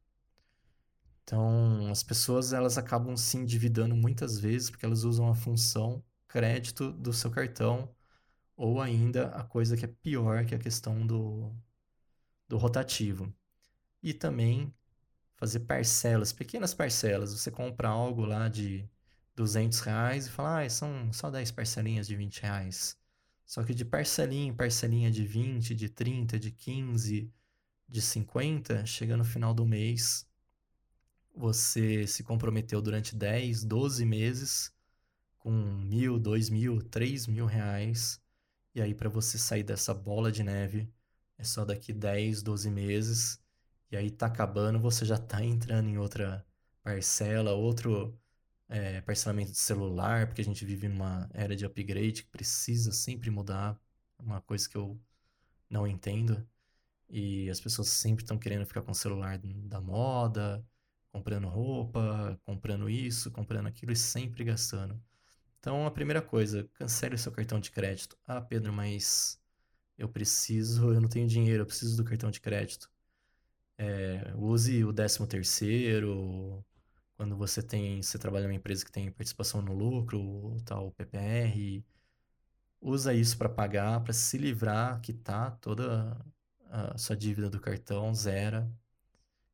Então, 1.23 1.89
as 1.89 2.03
pessoas 2.03 2.53
elas 2.53 2.77
acabam 2.77 3.15
se 3.15 3.37
endividando 3.37 3.95
muitas 3.95 4.37
vezes 4.39 4.69
porque 4.69 4.85
elas 4.85 5.03
usam 5.03 5.29
a 5.29 5.35
função 5.35 6.03
crédito 6.27 6.91
do 6.91 7.13
seu 7.13 7.31
cartão 7.31 7.93
ou 8.55 8.81
ainda 8.81 9.29
a 9.29 9.43
coisa 9.43 9.77
que 9.77 9.85
é 9.85 9.87
pior, 9.87 10.45
que 10.45 10.53
é 10.53 10.57
a 10.57 10.61
questão 10.61 11.05
do, 11.05 11.51
do 12.47 12.57
rotativo. 12.57 13.33
E 14.01 14.13
também 14.13 14.73
fazer 15.35 15.61
parcelas, 15.61 16.33
pequenas 16.33 16.73
parcelas. 16.73 17.33
Você 17.33 17.51
compra 17.51 17.89
algo 17.89 18.25
lá 18.25 18.47
de 18.49 18.89
200 19.35 19.79
reais 19.81 20.27
e 20.27 20.29
fala, 20.31 20.63
ah, 20.63 20.69
são 20.69 21.11
só 21.13 21.29
10 21.31 21.51
parcelinhas 21.51 22.07
de 22.07 22.15
20 22.15 22.41
reais. 22.41 22.97
Só 23.45 23.63
que 23.63 23.73
de 23.73 23.85
parcelinha 23.85 24.47
em 24.47 24.55
parcelinha 24.55 25.11
de 25.11 25.25
20, 25.25 25.75
de 25.75 25.89
30, 25.89 26.39
de 26.39 26.51
15, 26.51 27.31
de 27.87 28.01
50, 28.01 28.85
chega 28.85 29.17
no 29.17 29.23
final 29.25 29.53
do 29.53 29.65
mês, 29.65 30.27
você 31.33 32.07
se 32.07 32.23
comprometeu 32.23 32.81
durante 32.81 33.15
10, 33.15 33.63
12 33.63 34.05
meses 34.05 34.73
com 35.39 35.51
mil, 35.51 36.19
dois 36.19 36.49
mil, 36.49 36.81
três 36.81 37.27
mil 37.27 37.45
reais. 37.45 38.21
E 38.75 38.81
aí, 38.81 38.93
para 38.95 39.09
você 39.09 39.37
sair 39.37 39.63
dessa 39.63 39.93
bola 39.93 40.31
de 40.31 40.43
neve, 40.43 40.89
é 41.37 41.43
só 41.43 41.65
daqui 41.65 41.93
10, 41.93 42.41
12 42.43 42.69
meses. 42.71 43.39
E 43.91 43.97
aí 43.97 44.09
tá 44.11 44.27
acabando, 44.27 44.79
você 44.79 45.05
já 45.05 45.17
tá 45.17 45.43
entrando 45.43 45.89
em 45.89 45.97
outra 45.97 46.45
parcela, 46.83 47.53
outro 47.53 48.17
é, 48.69 49.01
parcelamento 49.01 49.51
de 49.51 49.57
celular, 49.59 50.27
porque 50.27 50.41
a 50.41 50.45
gente 50.45 50.65
vive 50.65 50.87
numa 50.87 51.29
era 51.33 51.55
de 51.55 51.65
upgrade 51.65 52.23
que 52.23 52.29
precisa 52.29 52.91
sempre 52.91 53.29
mudar, 53.29 53.79
uma 54.19 54.41
coisa 54.41 54.67
que 54.69 54.77
eu 54.77 54.99
não 55.69 55.87
entendo. 55.87 56.47
E 57.09 57.49
as 57.49 57.59
pessoas 57.61 57.89
sempre 57.89 58.23
estão 58.23 58.37
querendo 58.39 58.65
ficar 58.65 58.81
com 58.81 58.91
o 58.91 58.95
celular 58.95 59.39
da 59.39 59.81
moda, 59.81 60.65
comprando 61.13 61.48
roupa, 61.48 62.39
comprando 62.43 62.89
isso, 62.89 63.32
comprando 63.32 63.67
aquilo 63.67 63.93
e 63.93 63.96
sempre 63.96 64.43
gastando. 64.43 65.00
Então, 65.60 65.86
a 65.86 65.91
primeira 65.91 66.22
coisa, 66.22 66.67
cancele 66.74 67.15
o 67.15 67.17
seu 67.17 67.32
cartão 67.32 67.60
de 67.60 67.72
crédito. 67.72 68.17
Ah, 68.27 68.41
Pedro, 68.41 68.74
mas 68.74 69.39
eu 69.98 70.10
preciso, 70.10 70.93
eu 70.93 71.00
não 71.00 71.10
tenho 71.10 71.27
dinheiro, 71.27 71.63
eu 71.63 71.67
preciso 71.67 71.98
do 71.98 72.03
cartão 72.03 72.32
de 72.32 72.41
crédito. 72.41 72.91
É, 73.77 74.34
use 74.36 74.84
o 74.84 74.91
décimo 74.93 75.27
terceiro, 75.27 76.65
quando 77.15 77.38
você 77.38 77.62
tem, 77.62 78.01
você 78.01 78.17
trabalha 78.20 78.46
numa 78.48 78.55
empresa 78.55 78.86
que 78.86 78.91
tem 78.91 79.12
participação 79.12 79.62
no 79.62 79.74
lucro, 79.74 80.58
tal 80.65 80.91
PPR, 80.91 81.86
usa 82.82 83.13
isso 83.13 83.38
para 83.38 83.50
pagar, 83.50 84.01
para 84.03 84.13
se 84.13 84.38
livrar, 84.38 85.01
quitar 85.01 85.58
toda 85.60 86.17
a 86.70 86.98
sua 86.98 87.15
dívida 87.15 87.50
do 87.50 87.60
cartão, 87.60 88.13
zera 88.15 88.70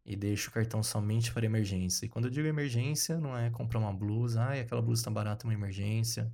e 0.10 0.16
deixa 0.16 0.50
o 0.50 0.54
cartão 0.54 0.82
somente 0.82 1.32
para 1.32 1.46
emergência. 1.46 2.06
E 2.06 2.10
quando 2.10 2.26
eu 2.26 2.32
digo 2.32 2.48
emergência, 2.48 3.20
não 3.20 3.38
é 3.38 3.52
comprar 3.52 3.80
uma 3.80 3.94
blusa, 3.94 4.42
ah, 4.42 4.60
aquela 4.60 4.82
blusa 4.82 5.02
está 5.02 5.12
barata, 5.12 5.46
é 5.46 5.48
uma 5.48 5.54
emergência. 5.54 6.34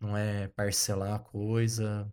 não 0.00 0.16
é 0.16 0.48
parcelar 0.48 1.14
a 1.14 1.18
coisa, 1.20 2.12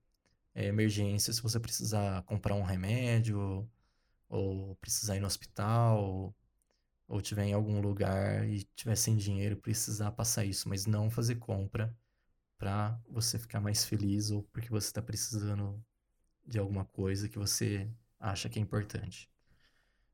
é 0.56 0.68
emergência 0.68 1.34
se 1.34 1.42
você 1.42 1.60
precisar 1.60 2.24
comprar 2.24 2.56
um 2.56 2.64
remédio, 2.64 3.70
ou 4.30 4.76
precisar 4.78 5.18
ir 5.18 5.20
no 5.22 5.28
hospital, 5.28 6.36
ou 7.08 7.22
tiver 7.22 7.46
em 7.46 7.54
algum 7.54 7.82
lugar 7.82 8.48
e 8.48 8.64
tiver 8.76 8.96
sem 8.96 9.18
dinheiro, 9.18 9.58
precisar 9.58 10.12
passar 10.12 10.46
isso, 10.46 10.70
mas 10.70 10.86
não 10.86 11.10
fazer 11.10 11.36
compra 11.38 11.96
para 12.58 13.00
você 13.10 13.40
ficar 13.40 13.62
mais 13.62 13.86
feliz 13.86 14.32
ou 14.32 14.44
porque 14.44 14.70
você 14.70 14.88
está 14.88 15.02
precisando 15.02 15.84
de 16.46 16.60
alguma 16.60 16.86
coisa 16.86 17.30
que 17.30 17.40
você 17.40 17.90
acha 18.20 18.50
que 18.50 18.60
é 18.60 18.62
importante. 18.62 19.30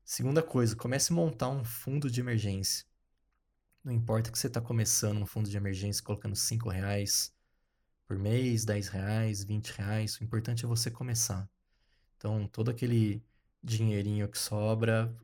Segunda 0.04 0.42
coisa, 0.42 0.76
comece 0.76 1.12
a 1.12 1.16
montar 1.16 1.48
um 1.48 1.64
fundo 1.64 2.10
de 2.10 2.20
emergência. 2.20 2.84
Não 3.84 3.92
importa 3.92 4.30
que 4.30 4.38
você 4.38 4.48
está 4.48 4.60
começando 4.60 5.18
um 5.18 5.26
fundo 5.26 5.48
de 5.48 5.56
emergência 5.56 6.02
colocando 6.02 6.36
5 6.36 6.68
reais 6.68 7.34
por 8.06 8.18
mês, 8.18 8.64
10 8.64 8.88
reais, 8.88 9.44
20 9.44 9.70
reais, 9.70 10.20
o 10.20 10.24
importante 10.24 10.64
é 10.64 10.68
você 10.68 10.90
começar. 10.90 11.48
Então, 12.16 12.46
todo 12.48 12.70
aquele 12.70 13.24
dinheirinho 13.62 14.28
que 14.28 14.38
sobra, 14.38 15.14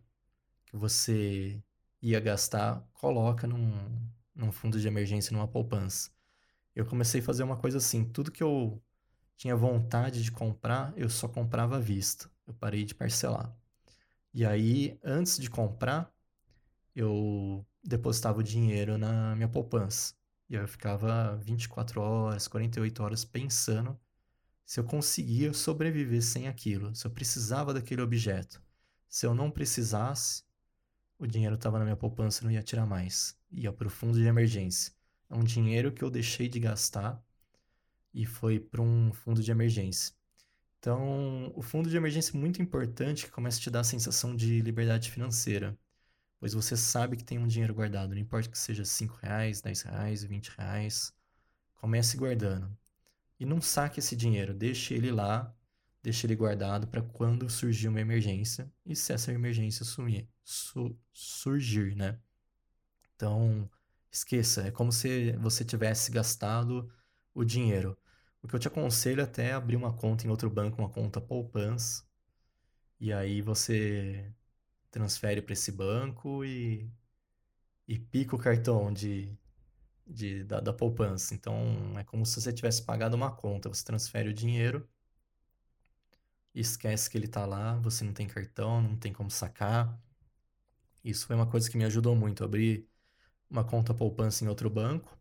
que 0.67 0.77
você 0.77 1.63
ia 2.01 2.21
gastar, 2.21 2.83
coloca 2.95 3.47
num, 3.47 4.09
num 4.35 4.53
fundo 4.53 4.81
de 4.81 4.89
emergência, 4.89 5.33
numa 5.33 5.49
poupança. 5.49 6.11
Eu 6.75 6.87
comecei 6.87 7.21
a 7.21 7.25
fazer 7.25 7.43
uma 7.43 7.57
coisa 7.57 7.79
assim, 7.79 8.05
tudo 8.05 8.33
que 8.33 8.43
eu 8.43 8.81
tinha 9.37 9.57
vontade 9.57 10.23
de 10.23 10.33
comprar, 10.33 10.93
eu 10.97 11.11
só 11.11 11.29
comprava 11.29 11.77
à 11.77 11.81
vista. 11.81 12.31
Eu 12.47 12.55
parei 12.55 12.85
de 12.85 12.95
parcelar. 12.95 13.55
E 14.39 14.47
aí, 14.47 14.97
antes 15.03 15.37
de 15.37 15.51
comprar, 15.51 16.15
eu 16.95 17.67
depositava 17.83 18.39
o 18.39 18.43
dinheiro 18.43 18.97
na 18.97 19.35
minha 19.35 19.49
poupança. 19.49 20.15
E 20.49 20.55
eu 20.55 20.69
ficava 20.69 21.37
24 21.39 22.01
horas, 22.01 22.47
48 22.47 23.03
horas 23.03 23.25
pensando 23.25 23.99
se 24.65 24.79
eu 24.79 24.85
conseguia 24.85 25.53
sobreviver 25.53 26.23
sem 26.23 26.47
aquilo, 26.47 26.95
se 26.95 27.05
eu 27.05 27.11
precisava 27.11 27.75
daquele 27.75 28.01
objeto. 28.01 28.63
Se 29.09 29.27
eu 29.27 29.35
não 29.35 29.51
precisasse, 29.51 30.45
o 31.19 31.27
dinheiro 31.27 31.57
estava 31.57 31.81
na 31.81 31.85
minha 31.85 31.97
poupança 31.97 32.41
e 32.41 32.45
não 32.45 32.53
ia 32.53 32.63
tirar 32.63 32.87
mais. 32.87 33.37
Ia 33.51 33.73
para 33.73 33.89
o 33.89 33.91
fundo 33.91 34.21
de 34.21 34.25
emergência. 34.25 34.93
É 35.29 35.35
um 35.35 35.43
dinheiro 35.43 35.91
que 35.91 36.05
eu 36.05 36.11
deixei 36.13 36.49
de 36.49 36.61
gastar 36.61 37.21
e 38.15 38.25
foi 38.25 38.61
para 38.61 38.83
um 38.83 39.13
fundo 39.13 39.43
de 39.43 39.51
emergência. 39.51 40.15
Então, 40.79 41.53
o 41.57 41.63
fundo 41.63 41.91
de 41.91 41.97
emergência 41.97 42.37
é 42.37 42.39
muito 42.39 42.63
importante 42.63 43.25
que 43.27 43.33
começa 43.33 43.59
a 43.59 43.61
te 43.61 43.71
dar 43.71 43.81
a 43.81 43.85
sensação 43.85 44.35
de 44.37 44.61
liberdade 44.61 45.11
financeira, 45.11 45.77
pois 46.39 46.55
você 46.55 46.77
sabe 46.77 47.17
que 47.17 47.25
tem 47.25 47.39
um 47.39 47.49
dinheiro 47.49 47.75
guardado, 47.75 48.11
não 48.11 48.19
importa 48.19 48.49
que 48.49 48.59
seja 48.59 48.85
5 48.85 49.19
reais, 49.21 49.61
10 49.61 49.83
reais, 49.83 50.23
20 50.23 50.49
reais, 50.57 51.13
comece 51.75 52.17
guardando. 52.17 52.71
E 53.41 53.47
não 53.47 53.61
saque 53.61 54.01
esse 54.01 54.17
dinheiro, 54.17 54.55
deixe 54.55 54.95
ele 54.95 55.11
lá, 55.11 55.55
deixe 56.03 56.27
ele 56.27 56.37
guardado 56.37 56.87
para 56.87 57.03
quando 57.03 57.49
surgir 57.51 57.89
uma 57.89 58.01
emergência 58.01 58.71
e 58.87 58.95
se 58.95 59.13
essa 59.13 59.33
emergência 59.33 59.85
sumir, 59.85 60.29
su 60.45 60.97
surgir, 61.13 61.95
né? 61.97 62.19
Então, 63.17 63.69
esqueça, 64.11 64.63
é 64.63 64.71
como 64.71 64.93
se 64.93 65.33
você 65.33 65.65
tivesse 65.65 66.11
gastado 66.11 66.91
o 67.35 67.45
dinheiro. 67.45 67.99
O 68.43 68.49
que 68.49 68.55
eu 68.55 68.59
te 68.59 68.69
aconselho 68.69 69.21
é 69.21 69.25
até 69.25 69.53
abrir 69.53 69.77
uma 69.77 69.93
conta 69.93 70.27
em 70.27 70.31
outro 70.31 70.51
banco, 70.51 70.79
uma 70.81 70.89
conta 70.91 71.21
poupança, 71.21 72.05
e 73.01 73.13
aí 73.13 73.43
você 73.43 74.33
transfere 74.91 75.43
para 75.43 75.53
esse 75.55 75.73
banco 75.73 76.45
e, 76.45 76.91
e 77.89 77.99
pica 77.99 78.37
o 78.37 78.39
cartão 78.39 78.93
de, 78.93 79.37
de, 80.07 80.45
da, 80.45 80.61
da 80.61 80.73
poupança. 80.73 81.35
Então 81.35 81.55
é 81.99 82.05
como 82.05 82.27
se 82.27 82.41
você 82.41 82.53
tivesse 82.53 82.83
pagado 82.85 83.17
uma 83.17 83.35
conta. 83.35 83.69
Você 83.69 83.85
transfere 83.85 84.29
o 84.31 84.35
dinheiro, 84.35 84.89
esquece 86.55 87.09
que 87.09 87.17
ele 87.17 87.25
está 87.27 87.47
lá, 87.47 87.77
você 87.79 88.05
não 88.05 88.13
tem 88.13 88.27
cartão, 88.27 88.83
não 88.83 88.97
tem 88.97 89.13
como 89.13 89.31
sacar. 89.31 89.99
Isso 91.03 91.27
foi 91.27 91.35
uma 91.35 91.47
coisa 91.47 91.69
que 91.71 91.77
me 91.77 91.85
ajudou 91.85 92.15
muito. 92.15 92.45
abrir 92.45 92.89
uma 93.51 93.65
conta 93.65 93.95
poupança 93.95 94.45
em 94.45 94.49
outro 94.49 94.71
banco, 94.71 95.19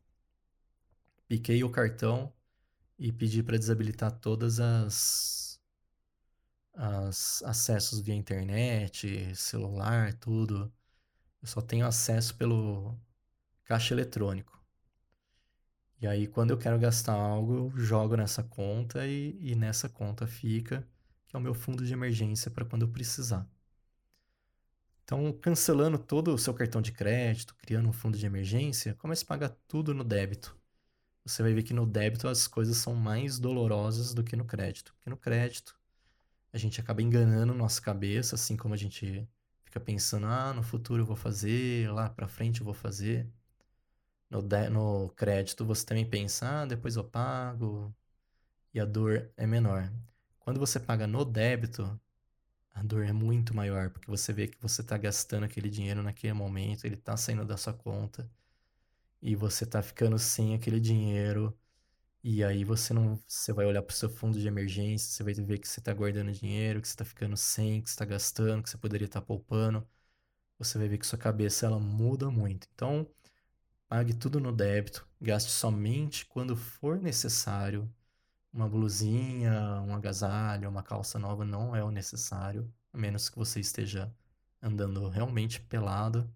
piquei 1.27 1.63
o 1.63 1.69
cartão 1.69 2.33
e 2.97 3.11
pedi 3.11 3.43
para 3.43 3.57
desabilitar 3.57 4.11
todas 4.11 4.59
as, 4.59 5.59
as 6.73 7.43
acessos 7.43 7.99
via 7.99 8.15
internet, 8.15 9.35
celular, 9.35 10.13
tudo. 10.15 10.71
Eu 11.41 11.47
só 11.47 11.61
tenho 11.61 11.85
acesso 11.85 12.35
pelo 12.35 12.97
caixa 13.65 13.93
eletrônico. 13.93 14.57
E 15.99 16.07
aí, 16.07 16.27
quando 16.27 16.51
eu 16.51 16.57
quero 16.57 16.79
gastar 16.79 17.13
algo, 17.13 17.55
eu 17.55 17.71
jogo 17.77 18.15
nessa 18.15 18.43
conta 18.43 19.05
e, 19.07 19.37
e 19.41 19.55
nessa 19.55 19.89
conta 19.89 20.27
fica, 20.27 20.87
que 21.27 21.35
é 21.35 21.39
o 21.39 21.41
meu 21.41 21.53
fundo 21.53 21.85
de 21.85 21.93
emergência 21.93 22.51
para 22.51 22.65
quando 22.65 22.83
eu 22.83 22.89
precisar. 22.89 23.47
Então, 25.03 25.31
cancelando 25.33 25.97
todo 25.97 26.33
o 26.33 26.37
seu 26.37 26.53
cartão 26.53 26.81
de 26.81 26.91
crédito, 26.91 27.55
criando 27.55 27.89
um 27.89 27.93
fundo 27.93 28.17
de 28.17 28.25
emergência, 28.25 28.93
comece 28.95 29.23
a 29.23 29.27
pagar 29.27 29.49
tudo 29.67 29.93
no 29.93 30.03
débito 30.03 30.56
você 31.27 31.43
vai 31.43 31.53
ver 31.53 31.63
que 31.63 31.73
no 31.73 31.85
débito 31.85 32.27
as 32.27 32.47
coisas 32.47 32.77
são 32.77 32.95
mais 32.95 33.39
dolorosas 33.39 34.13
do 34.13 34.23
que 34.23 34.35
no 34.35 34.45
crédito. 34.45 34.93
Porque 34.95 35.09
no 35.09 35.17
crédito 35.17 35.77
a 36.53 36.57
gente 36.57 36.79
acaba 36.81 37.01
enganando 37.01 37.53
nossa 37.53 37.81
cabeça, 37.81 38.35
assim 38.35 38.57
como 38.57 38.73
a 38.73 38.77
gente 38.77 39.27
fica 39.65 39.79
pensando, 39.79 40.27
ah, 40.27 40.53
no 40.53 40.63
futuro 40.63 41.03
eu 41.03 41.05
vou 41.05 41.15
fazer, 41.15 41.91
lá 41.91 42.09
para 42.09 42.27
frente 42.27 42.61
eu 42.61 42.65
vou 42.65 42.73
fazer. 42.73 43.27
No, 44.29 44.41
de... 44.41 44.69
no 44.69 45.09
crédito 45.15 45.65
você 45.65 45.85
também 45.85 46.05
pensa, 46.09 46.63
ah, 46.63 46.65
depois 46.65 46.95
eu 46.95 47.03
pago, 47.03 47.93
e 48.73 48.79
a 48.79 48.85
dor 48.85 49.29
é 49.37 49.45
menor. 49.47 49.91
Quando 50.39 50.59
você 50.59 50.79
paga 50.79 51.07
no 51.07 51.25
débito, 51.25 51.99
a 52.73 52.83
dor 52.83 53.05
é 53.05 53.13
muito 53.13 53.55
maior, 53.55 53.89
porque 53.91 54.09
você 54.09 54.33
vê 54.33 54.47
que 54.47 54.57
você 54.61 54.81
está 54.81 54.97
gastando 54.97 55.45
aquele 55.45 55.69
dinheiro 55.69 56.03
naquele 56.03 56.33
momento, 56.33 56.85
ele 56.85 56.95
está 56.95 57.17
saindo 57.17 57.45
da 57.45 57.57
sua 57.57 57.73
conta 57.73 58.29
e 59.21 59.35
você 59.35 59.65
tá 59.65 59.81
ficando 59.81 60.17
sem 60.19 60.55
aquele 60.55 60.79
dinheiro. 60.79 61.57
E 62.23 62.43
aí 62.43 62.63
você 62.63 62.93
não, 62.93 63.21
você 63.27 63.53
vai 63.53 63.65
olhar 63.65 63.81
para 63.81 63.93
o 63.93 63.95
seu 63.95 64.09
fundo 64.09 64.39
de 64.39 64.47
emergência, 64.47 65.09
você 65.11 65.23
vai 65.23 65.33
ver 65.33 65.59
que 65.59 65.67
você 65.67 65.79
está 65.79 65.93
guardando 65.93 66.31
dinheiro, 66.31 66.81
que 66.81 66.87
você 66.87 66.93
está 66.93 67.05
ficando 67.05 67.37
sem, 67.37 67.81
que 67.81 67.89
você 67.89 67.93
está 67.95 68.05
gastando, 68.05 68.63
que 68.63 68.69
você 68.69 68.77
poderia 68.77 69.05
estar 69.05 69.21
tá 69.21 69.25
poupando. 69.27 69.87
Você 70.59 70.77
vai 70.77 70.87
ver 70.89 70.97
que 70.99 71.07
sua 71.07 71.19
cabeça 71.19 71.65
ela 71.67 71.79
muda 71.79 72.29
muito. 72.31 72.67
Então, 72.73 73.07
pague 73.87 74.13
tudo 74.13 74.39
no 74.39 74.51
débito, 74.51 75.07
gaste 75.21 75.51
somente 75.51 76.25
quando 76.25 76.55
for 76.55 76.99
necessário. 77.01 77.91
Uma 78.53 78.69
blusinha, 78.69 79.81
um 79.81 79.95
agasalho, 79.95 80.69
uma 80.69 80.83
calça 80.83 81.19
nova 81.19 81.45
não 81.45 81.75
é 81.75 81.83
o 81.83 81.91
necessário, 81.91 82.73
a 82.93 82.97
menos 82.97 83.29
que 83.29 83.37
você 83.37 83.59
esteja 83.59 84.13
andando 84.61 85.07
realmente 85.09 85.61
pelado 85.61 86.29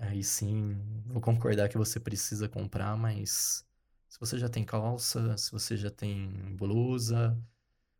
Aí 0.00 0.24
sim, 0.24 0.76
vou 1.06 1.20
concordar 1.20 1.68
que 1.68 1.76
você 1.76 2.00
precisa 2.00 2.48
comprar, 2.48 2.96
mas 2.96 3.64
se 4.08 4.18
você 4.18 4.38
já 4.38 4.48
tem 4.48 4.64
calça, 4.64 5.36
se 5.36 5.52
você 5.52 5.76
já 5.76 5.90
tem 5.90 6.56
blusa, 6.56 7.38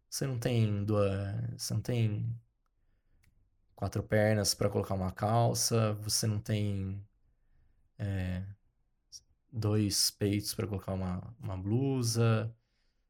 você 0.08 0.26
não 0.26 0.38
tem 0.38 0.84
duas, 0.84 1.10
você 1.58 1.74
não 1.74 1.82
tem 1.82 2.34
quatro 3.76 4.02
pernas 4.02 4.54
para 4.54 4.70
colocar 4.70 4.94
uma 4.94 5.12
calça, 5.12 5.92
você 5.94 6.26
não 6.26 6.40
tem 6.40 7.04
é, 7.98 8.42
dois 9.52 10.10
peitos 10.10 10.54
para 10.54 10.66
colocar 10.66 10.92
uma, 10.94 11.34
uma 11.40 11.56
blusa, 11.56 12.54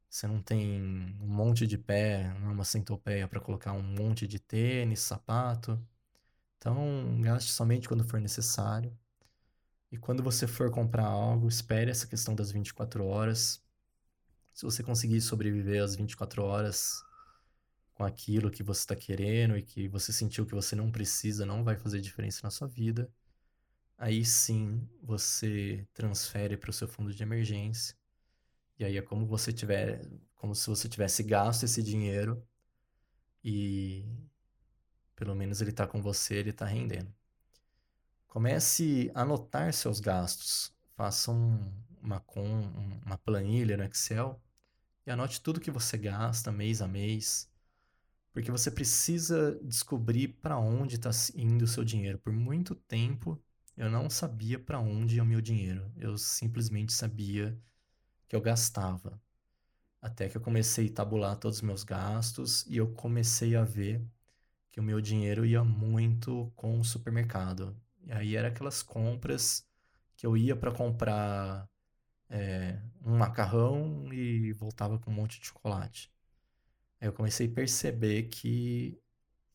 você 0.09 0.27
não 0.27 0.43
tem 0.43 0.83
um 1.21 1.29
monte 1.29 1.67
de 1.67 1.79
pé, 1.79 2.33
uma 2.43 2.65
centopeia 2.65 3.29
para 3.29 3.41
colocar 3.41 3.73
um 3.73 3.83
monte 3.83 4.27
de 4.27 4.39
tênis, 4.41 5.01
sapato. 5.01 5.81
Então, 6.61 7.19
gaste 7.23 7.53
somente 7.53 7.89
quando 7.89 8.05
for 8.05 8.21
necessário. 8.21 8.95
E 9.91 9.97
quando 9.97 10.23
você 10.23 10.47
for 10.47 10.71
comprar 10.71 11.07
algo, 11.07 11.49
espere 11.49 11.91
essa 11.91 12.07
questão 12.07 12.35
das 12.35 12.53
24 12.53 13.03
horas. 13.07 13.65
Se 14.53 14.65
você 14.67 14.83
conseguir 14.83 15.23
sobreviver 15.23 15.83
às 15.83 15.97
24 15.97 16.45
horas 16.45 17.03
com 17.95 18.05
aquilo 18.05 18.51
que 18.51 18.63
você 18.63 18.81
está 18.81 18.95
querendo 18.95 19.57
e 19.57 19.63
que 19.63 19.89
você 19.89 20.13
sentiu 20.13 20.45
que 20.45 20.55
você 20.55 20.77
não 20.77 20.93
precisa, 20.93 21.47
não 21.47 21.65
vai 21.65 21.77
fazer 21.77 21.99
diferença 21.99 22.41
na 22.43 22.51
sua 22.51 22.69
vida, 22.69 23.11
aí 23.97 24.23
sim 24.23 24.87
você 25.03 25.89
transfere 25.95 26.59
para 26.59 26.71
o 26.71 26.75
seu 26.75 26.87
fundo 26.87 27.13
de 27.15 27.23
emergência. 27.23 27.97
E 28.79 28.85
aí 28.85 28.99
é 28.99 29.03
como 29.03 29.25
você 29.27 29.51
tiver, 29.51 30.07
como 30.35 30.55
se 30.55 30.69
você 30.69 30.91
tivesse 30.91 31.23
gasto 31.23 31.63
esse 31.63 31.83
dinheiro 31.83 32.47
e 33.43 34.05
pelo 35.21 35.35
menos 35.35 35.61
ele 35.61 35.69
está 35.69 35.87
com 35.87 36.01
você, 36.01 36.37
ele 36.37 36.49
está 36.49 36.65
rendendo. 36.65 37.13
Comece 38.27 39.11
a 39.15 39.21
anotar 39.21 39.71
seus 39.75 40.01
gastos. 40.01 40.73
Faça 40.97 41.31
um, 41.31 41.71
uma, 42.01 42.21
com, 42.21 42.43
uma 43.05 43.19
planilha 43.19 43.77
no 43.77 43.85
Excel 43.85 44.41
e 45.07 45.11
anote 45.11 45.43
tudo 45.43 45.61
que 45.61 45.71
você 45.71 45.99
gasta 45.99 46.51
mês 46.51 46.81
a 46.81 46.89
mês, 46.89 47.51
porque 48.33 48.51
você 48.51 48.71
precisa 48.71 49.61
descobrir 49.63 50.29
para 50.29 50.57
onde 50.57 50.97
está 50.97 51.11
indo 51.35 51.67
o 51.67 51.69
seu 51.69 51.85
dinheiro. 51.85 52.19
Por 52.19 52.33
muito 52.33 52.75
tempo 52.75 53.39
eu 53.77 53.91
não 53.91 54.09
sabia 54.09 54.59
para 54.59 54.81
onde 54.81 55.17
ia 55.17 55.23
o 55.23 55.27
meu 55.27 55.43
dinheiro. 55.43 55.93
Eu 55.99 56.17
simplesmente 56.17 56.95
sabia 56.95 57.61
que 58.27 58.35
eu 58.35 58.41
gastava. 58.41 59.21
Até 60.01 60.31
que 60.31 60.39
eu 60.39 60.41
comecei 60.41 60.89
a 60.89 60.95
tabular 60.95 61.37
todos 61.37 61.59
os 61.59 61.63
meus 61.63 61.85
gastos 61.85 62.65
e 62.67 62.79
eu 62.79 62.91
comecei 62.95 63.55
a 63.55 63.65
ver 63.65 64.03
que 64.71 64.81
o 64.81 64.83
meu 64.83 65.01
dinheiro 65.01 65.45
ia 65.45 65.65
muito 65.65 66.53
com 66.57 66.79
o 66.79 66.85
supermercado. 66.85 67.77
E 68.05 68.13
aí 68.13 68.37
era 68.37 68.49
aquelas 68.49 68.83
compras 68.83 69.67
que 70.17 70.27
eu 70.27 70.37
ia 70.37 70.55
para 70.55 70.73
comprar 70.73 71.69
é, 72.29 72.81
um 73.05 73.17
macarrão 73.17 74.13
e 74.13 74.53
voltava 74.53 74.99
com 74.99 75.11
um 75.11 75.15
monte 75.15 75.41
de 75.41 75.47
chocolate. 75.47 76.13
Aí 77.01 77.09
eu 77.09 77.13
comecei 77.13 77.49
a 77.49 77.51
perceber 77.51 78.25
que 78.25 79.01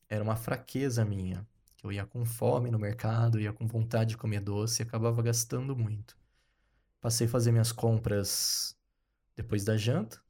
era 0.08 0.22
uma 0.22 0.36
fraqueza 0.36 1.04
minha, 1.04 1.46
que 1.76 1.86
eu 1.86 1.92
ia 1.92 2.04
com 2.04 2.24
fome 2.24 2.70
no 2.70 2.78
mercado, 2.78 3.40
ia 3.40 3.52
com 3.52 3.66
vontade 3.66 4.10
de 4.10 4.16
comer 4.16 4.40
doce 4.40 4.82
e 4.82 4.84
acabava 4.84 5.22
gastando 5.22 5.76
muito. 5.76 6.16
Passei 7.00 7.26
a 7.26 7.30
fazer 7.30 7.52
minhas 7.52 7.72
compras 7.72 8.76
depois 9.36 9.64
da 9.64 9.76
janta, 9.76 10.20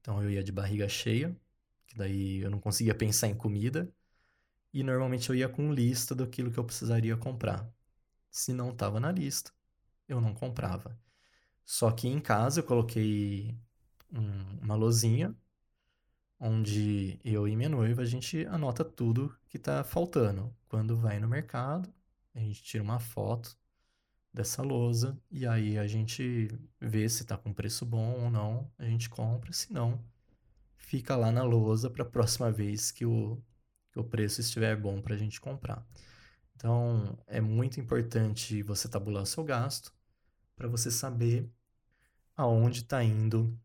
então 0.00 0.22
eu 0.22 0.30
ia 0.30 0.44
de 0.44 0.52
barriga 0.52 0.88
cheia, 0.88 1.34
que 1.94 1.98
daí 1.98 2.40
eu 2.40 2.50
não 2.50 2.58
conseguia 2.58 2.94
pensar 2.94 3.28
em 3.28 3.34
comida. 3.34 3.88
E 4.72 4.82
normalmente 4.82 5.30
eu 5.30 5.36
ia 5.36 5.48
com 5.48 5.72
lista 5.72 6.14
daquilo 6.14 6.50
que 6.50 6.58
eu 6.58 6.64
precisaria 6.64 7.16
comprar. 7.16 7.70
Se 8.28 8.52
não 8.52 8.70
estava 8.70 8.98
na 8.98 9.12
lista, 9.12 9.52
eu 10.08 10.20
não 10.20 10.34
comprava. 10.34 10.98
Só 11.64 11.90
que 11.92 12.08
em 12.08 12.20
casa 12.20 12.60
eu 12.60 12.64
coloquei 12.64 13.56
um, 14.12 14.58
uma 14.60 14.74
lozinha 14.74 15.34
onde 16.38 17.18
eu 17.24 17.46
e 17.46 17.56
minha 17.56 17.68
noiva 17.68 18.02
a 18.02 18.04
gente 18.04 18.44
anota 18.46 18.84
tudo 18.84 19.34
que 19.48 19.56
está 19.56 19.84
faltando. 19.84 20.54
Quando 20.68 20.96
vai 20.96 21.20
no 21.20 21.28
mercado, 21.28 21.88
a 22.34 22.40
gente 22.40 22.62
tira 22.62 22.82
uma 22.82 22.98
foto 22.98 23.56
dessa 24.32 24.62
lousa 24.62 25.16
e 25.30 25.46
aí 25.46 25.78
a 25.78 25.86
gente 25.86 26.48
vê 26.80 27.08
se 27.08 27.22
está 27.22 27.38
com 27.38 27.54
preço 27.54 27.86
bom 27.86 28.24
ou 28.24 28.30
não, 28.30 28.68
a 28.76 28.84
gente 28.84 29.08
compra, 29.08 29.52
se 29.52 29.72
não, 29.72 30.04
fica 30.94 31.16
lá 31.16 31.32
na 31.32 31.42
lousa 31.42 31.90
para 31.90 32.04
a 32.04 32.08
próxima 32.08 32.52
vez 32.52 32.92
que 32.92 33.04
o, 33.04 33.42
que 33.90 33.98
o 33.98 34.04
preço 34.04 34.40
estiver 34.40 34.76
bom 34.76 35.02
para 35.02 35.16
a 35.16 35.18
gente 35.18 35.40
comprar. 35.40 35.84
Então, 36.54 37.18
é 37.26 37.40
muito 37.40 37.80
importante 37.80 38.62
você 38.62 38.88
tabular 38.88 39.26
seu 39.26 39.42
gasto 39.42 39.92
para 40.54 40.68
você 40.68 40.92
saber 40.92 41.50
aonde 42.36 42.82
está 42.82 43.02
indo 43.02 43.58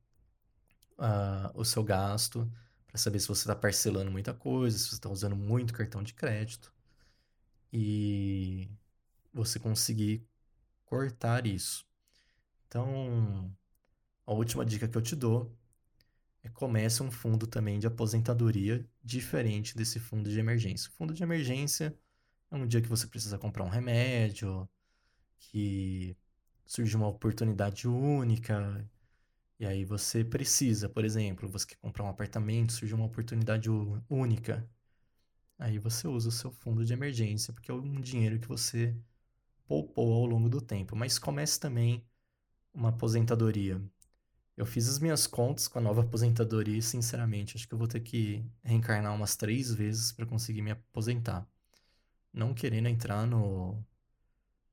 uh, 0.98 1.52
o 1.54 1.64
seu 1.64 1.84
gasto, 1.84 2.52
para 2.88 2.98
saber 2.98 3.20
se 3.20 3.28
você 3.28 3.42
está 3.42 3.56
parcelando 3.56 4.10
muita 4.10 4.34
coisa, 4.34 4.76
se 4.76 4.88
você 4.88 4.96
está 4.96 5.10
usando 5.10 5.36
muito 5.36 5.72
cartão 5.72 6.02
de 6.02 6.16
crédito 6.16 6.74
e 7.72 8.68
você 9.32 9.60
conseguir 9.60 10.28
cortar 10.84 11.46
isso. 11.46 11.86
Então, 12.68 13.56
a 14.26 14.34
última 14.34 14.66
dica 14.66 14.88
que 14.88 14.98
eu 14.98 15.02
te 15.04 15.16
dou 15.16 15.59
é 16.44 16.50
comece 16.50 17.04
um 17.04 17.12
fundo 17.12 17.48
também 17.48 17.80
de 17.80 17.88
aposentadoria 17.88 18.86
diferente 19.04 19.76
desse 19.76 20.00
fundo 20.00 20.30
de 20.30 20.40
emergência. 20.40 20.90
O 20.90 20.94
fundo 20.94 21.14
de 21.14 21.24
emergência 21.24 21.98
é 22.52 22.56
um 22.56 22.68
dia 22.68 22.82
que 22.82 22.88
você 22.88 23.08
precisa 23.08 23.38
comprar 23.38 23.64
um 23.64 23.70
remédio, 23.70 24.68
que 25.40 26.16
surge 26.66 26.96
uma 26.96 27.08
oportunidade 27.08 27.88
única, 27.88 28.88
e 29.60 29.66
aí 29.66 29.84
você 29.84 30.24
precisa, 30.24 30.88
por 30.88 31.04
exemplo, 31.04 31.50
você 31.50 31.68
quer 31.68 31.76
comprar 31.78 32.06
um 32.06 32.10
apartamento, 32.10 32.72
surge 32.72 32.94
uma 32.94 33.06
oportunidade 33.06 33.70
única. 34.10 34.70
Aí 35.58 35.78
você 35.78 36.08
usa 36.08 36.30
o 36.30 36.32
seu 36.32 36.50
fundo 36.50 36.86
de 36.86 36.94
emergência, 36.94 37.52
porque 37.54 37.70
é 37.70 37.74
um 37.74 38.00
dinheiro 38.00 38.40
que 38.40 38.48
você 38.48 38.96
poupou 39.68 40.14
ao 40.14 40.26
longo 40.26 40.48
do 40.48 40.62
tempo. 40.62 40.96
Mas 40.96 41.20
comece 41.20 41.60
também 41.60 42.02
uma 42.74 42.90
aposentadoria. 42.90 43.82
Eu 44.60 44.66
fiz 44.66 44.90
as 44.90 45.00
minhas 45.00 45.26
contas 45.26 45.70
com 45.70 45.80
a 45.80 45.82
nova 45.82 46.02
aposentadoria 46.02 46.78
e, 46.78 46.82
sinceramente, 46.82 47.56
acho 47.56 47.66
que 47.66 47.74
eu 47.74 47.78
vou 47.78 47.88
ter 47.88 48.02
que 48.02 48.46
reencarnar 48.62 49.16
umas 49.16 49.38
três 49.38 49.74
vezes 49.74 50.12
para 50.12 50.26
conseguir 50.26 50.62
me 50.62 50.72
aposentar. 50.72 51.48
Não 52.34 52.54
querendo 52.54 52.90
entrar 52.90 53.26
no, 53.26 53.82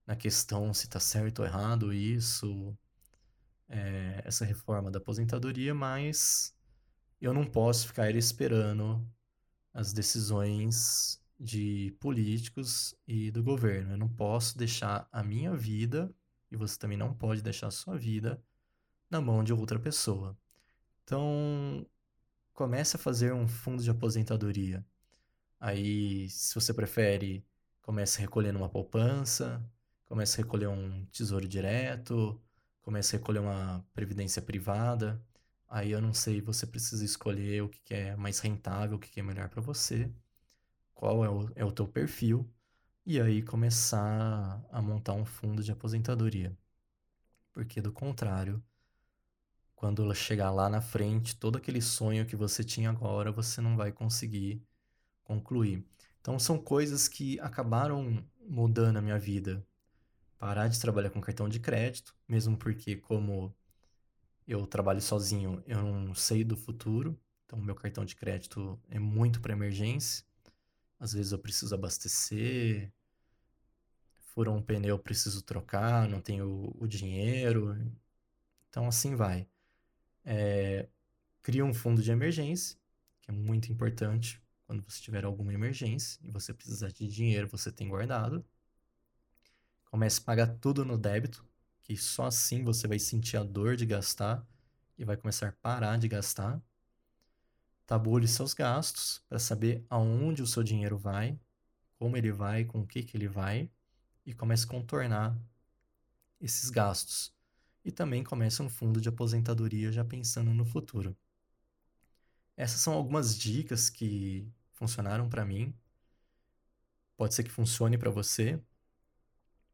na 0.04 0.16
questão 0.16 0.74
se 0.74 0.86
está 0.86 0.98
certo 0.98 1.38
ou 1.38 1.46
errado 1.46 1.92
isso, 1.94 2.76
é, 3.68 4.22
essa 4.24 4.44
reforma 4.44 4.90
da 4.90 4.98
aposentadoria, 4.98 5.72
mas 5.72 6.52
eu 7.20 7.32
não 7.32 7.44
posso 7.44 7.86
ficar 7.86 8.12
esperando 8.16 9.08
as 9.72 9.92
decisões 9.92 11.22
de 11.38 11.96
políticos 12.00 12.92
e 13.06 13.30
do 13.30 13.40
governo. 13.40 13.92
Eu 13.92 13.98
não 13.98 14.08
posso 14.08 14.58
deixar 14.58 15.08
a 15.12 15.22
minha 15.22 15.54
vida, 15.54 16.12
e 16.50 16.56
você 16.56 16.76
também 16.76 16.98
não 16.98 17.14
pode 17.14 17.40
deixar 17.40 17.68
a 17.68 17.70
sua 17.70 17.96
vida, 17.96 18.42
na 19.10 19.20
mão 19.20 19.44
de 19.44 19.52
outra 19.52 19.78
pessoa. 19.78 20.36
Então, 21.04 21.86
comece 22.52 22.96
a 22.96 22.98
fazer 22.98 23.32
um 23.32 23.48
fundo 23.48 23.82
de 23.82 23.90
aposentadoria. 23.90 24.84
Aí, 25.60 26.28
se 26.30 26.54
você 26.54 26.74
prefere, 26.74 27.44
comece 27.82 28.20
recolhendo 28.20 28.58
uma 28.58 28.68
poupança, 28.68 29.62
comece 30.06 30.40
a 30.40 30.44
recolher 30.44 30.68
um 30.68 31.06
tesouro 31.06 31.48
direto, 31.48 32.40
comece 32.82 33.16
a 33.16 33.18
recolher 33.18 33.40
uma 33.40 33.84
previdência 33.94 34.42
privada. 34.42 35.20
Aí 35.68 35.90
eu 35.92 36.00
não 36.00 36.14
sei, 36.14 36.40
você 36.40 36.66
precisa 36.66 37.04
escolher 37.04 37.62
o 37.62 37.68
que 37.68 37.94
é 37.94 38.16
mais 38.16 38.40
rentável, 38.40 38.96
o 38.96 39.00
que 39.00 39.20
é 39.20 39.22
melhor 39.22 39.48
para 39.48 39.60
você 39.62 40.10
qual 40.96 41.24
é 41.24 41.28
o, 41.28 41.50
é 41.54 41.64
o 41.64 41.70
teu 41.70 41.86
perfil, 41.86 42.50
e 43.04 43.20
aí 43.20 43.42
começar 43.42 44.64
a 44.72 44.82
montar 44.82 45.12
um 45.12 45.24
fundo 45.24 45.62
de 45.62 45.70
aposentadoria. 45.70 46.56
Porque 47.52 47.80
do 47.80 47.92
contrário, 47.92 48.62
quando 49.76 50.12
chegar 50.14 50.50
lá 50.50 50.70
na 50.70 50.80
frente, 50.80 51.36
todo 51.36 51.56
aquele 51.56 51.82
sonho 51.82 52.26
que 52.26 52.34
você 52.34 52.64
tinha 52.64 52.88
agora, 52.90 53.30
você 53.30 53.60
não 53.60 53.76
vai 53.76 53.92
conseguir 53.92 54.62
concluir. 55.22 55.84
Então 56.20 56.38
são 56.38 56.58
coisas 56.58 57.06
que 57.06 57.38
acabaram 57.40 58.26
mudando 58.40 58.96
a 58.96 59.02
minha 59.02 59.18
vida. 59.18 59.64
Parar 60.38 60.68
de 60.68 60.80
trabalhar 60.80 61.10
com 61.10 61.20
cartão 61.20 61.48
de 61.48 61.60
crédito, 61.60 62.16
mesmo 62.26 62.56
porque 62.56 62.96
como 62.96 63.54
eu 64.48 64.66
trabalho 64.66 65.00
sozinho, 65.00 65.62
eu 65.66 65.82
não 65.82 66.14
sei 66.14 66.42
do 66.42 66.56
futuro. 66.56 67.18
Então 67.44 67.58
meu 67.58 67.74
cartão 67.74 68.04
de 68.04 68.16
crédito 68.16 68.80
é 68.88 68.98
muito 68.98 69.40
para 69.40 69.52
emergência. 69.52 70.24
Às 70.98 71.12
vezes 71.12 71.32
eu 71.32 71.38
preciso 71.38 71.74
abastecer, 71.74 72.90
furou 74.34 74.56
um 74.56 74.62
pneu, 74.62 74.96
eu 74.96 74.98
preciso 74.98 75.42
trocar, 75.42 76.08
não 76.08 76.20
tenho 76.20 76.74
o 76.78 76.86
dinheiro. 76.86 77.76
Então 78.70 78.88
assim 78.88 79.14
vai. 79.14 79.46
É, 80.26 80.88
cria 81.40 81.64
um 81.64 81.72
fundo 81.72 82.02
de 82.02 82.10
emergência, 82.10 82.76
que 83.22 83.30
é 83.30 83.34
muito 83.34 83.72
importante 83.72 84.42
quando 84.66 84.82
você 84.82 85.00
tiver 85.00 85.24
alguma 85.24 85.54
emergência 85.54 86.18
e 86.24 86.30
você 86.30 86.52
precisar 86.52 86.88
de 86.88 87.08
dinheiro, 87.08 87.48
você 87.48 87.70
tem 87.70 87.88
guardado. 87.88 88.44
Comece 89.84 90.20
a 90.20 90.24
pagar 90.24 90.48
tudo 90.58 90.84
no 90.84 90.98
débito, 90.98 91.46
que 91.82 91.96
só 91.96 92.26
assim 92.26 92.64
você 92.64 92.88
vai 92.88 92.98
sentir 92.98 93.36
a 93.36 93.44
dor 93.44 93.76
de 93.76 93.86
gastar 93.86 94.44
e 94.98 95.04
vai 95.04 95.16
começar 95.16 95.48
a 95.48 95.52
parar 95.52 95.96
de 95.96 96.08
gastar. 96.08 96.60
Tabule 97.86 98.26
seus 98.26 98.52
gastos 98.52 99.22
para 99.28 99.38
saber 99.38 99.86
aonde 99.88 100.42
o 100.42 100.46
seu 100.46 100.64
dinheiro 100.64 100.98
vai, 100.98 101.38
como 101.96 102.16
ele 102.16 102.32
vai, 102.32 102.64
com 102.64 102.80
o 102.80 102.86
que, 102.86 103.04
que 103.04 103.16
ele 103.16 103.28
vai, 103.28 103.70
e 104.24 104.34
comece 104.34 104.64
a 104.64 104.68
contornar 104.68 105.38
esses 106.40 106.70
gastos. 106.70 107.35
E 107.86 107.92
também 107.92 108.24
comece 108.24 108.60
um 108.60 108.68
fundo 108.68 109.00
de 109.00 109.08
aposentadoria 109.08 109.92
já 109.92 110.04
pensando 110.04 110.52
no 110.52 110.64
futuro. 110.64 111.16
Essas 112.56 112.80
são 112.80 112.92
algumas 112.92 113.38
dicas 113.38 113.88
que 113.88 114.52
funcionaram 114.72 115.28
para 115.28 115.44
mim. 115.44 115.72
Pode 117.16 117.32
ser 117.32 117.44
que 117.44 117.50
funcione 117.50 117.96
para 117.96 118.10
você, 118.10 118.60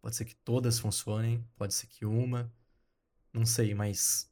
pode 0.02 0.14
ser 0.14 0.26
que 0.26 0.34
todas 0.34 0.78
funcionem, 0.78 1.42
pode 1.56 1.72
ser 1.72 1.86
que 1.86 2.04
uma, 2.04 2.52
não 3.32 3.46
sei, 3.46 3.74
mas 3.74 4.30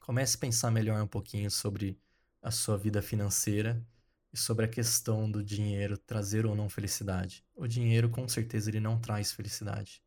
comece 0.00 0.38
a 0.38 0.40
pensar 0.40 0.70
melhor 0.70 1.02
um 1.02 1.06
pouquinho 1.06 1.50
sobre 1.50 2.00
a 2.40 2.50
sua 2.50 2.78
vida 2.78 3.02
financeira 3.02 3.86
e 4.32 4.38
sobre 4.38 4.64
a 4.64 4.68
questão 4.68 5.30
do 5.30 5.44
dinheiro 5.44 5.98
trazer 5.98 6.46
ou 6.46 6.56
não 6.56 6.70
felicidade. 6.70 7.44
O 7.54 7.66
dinheiro, 7.66 8.08
com 8.08 8.26
certeza, 8.26 8.70
ele 8.70 8.80
não 8.80 8.98
traz 8.98 9.32
felicidade. 9.32 10.03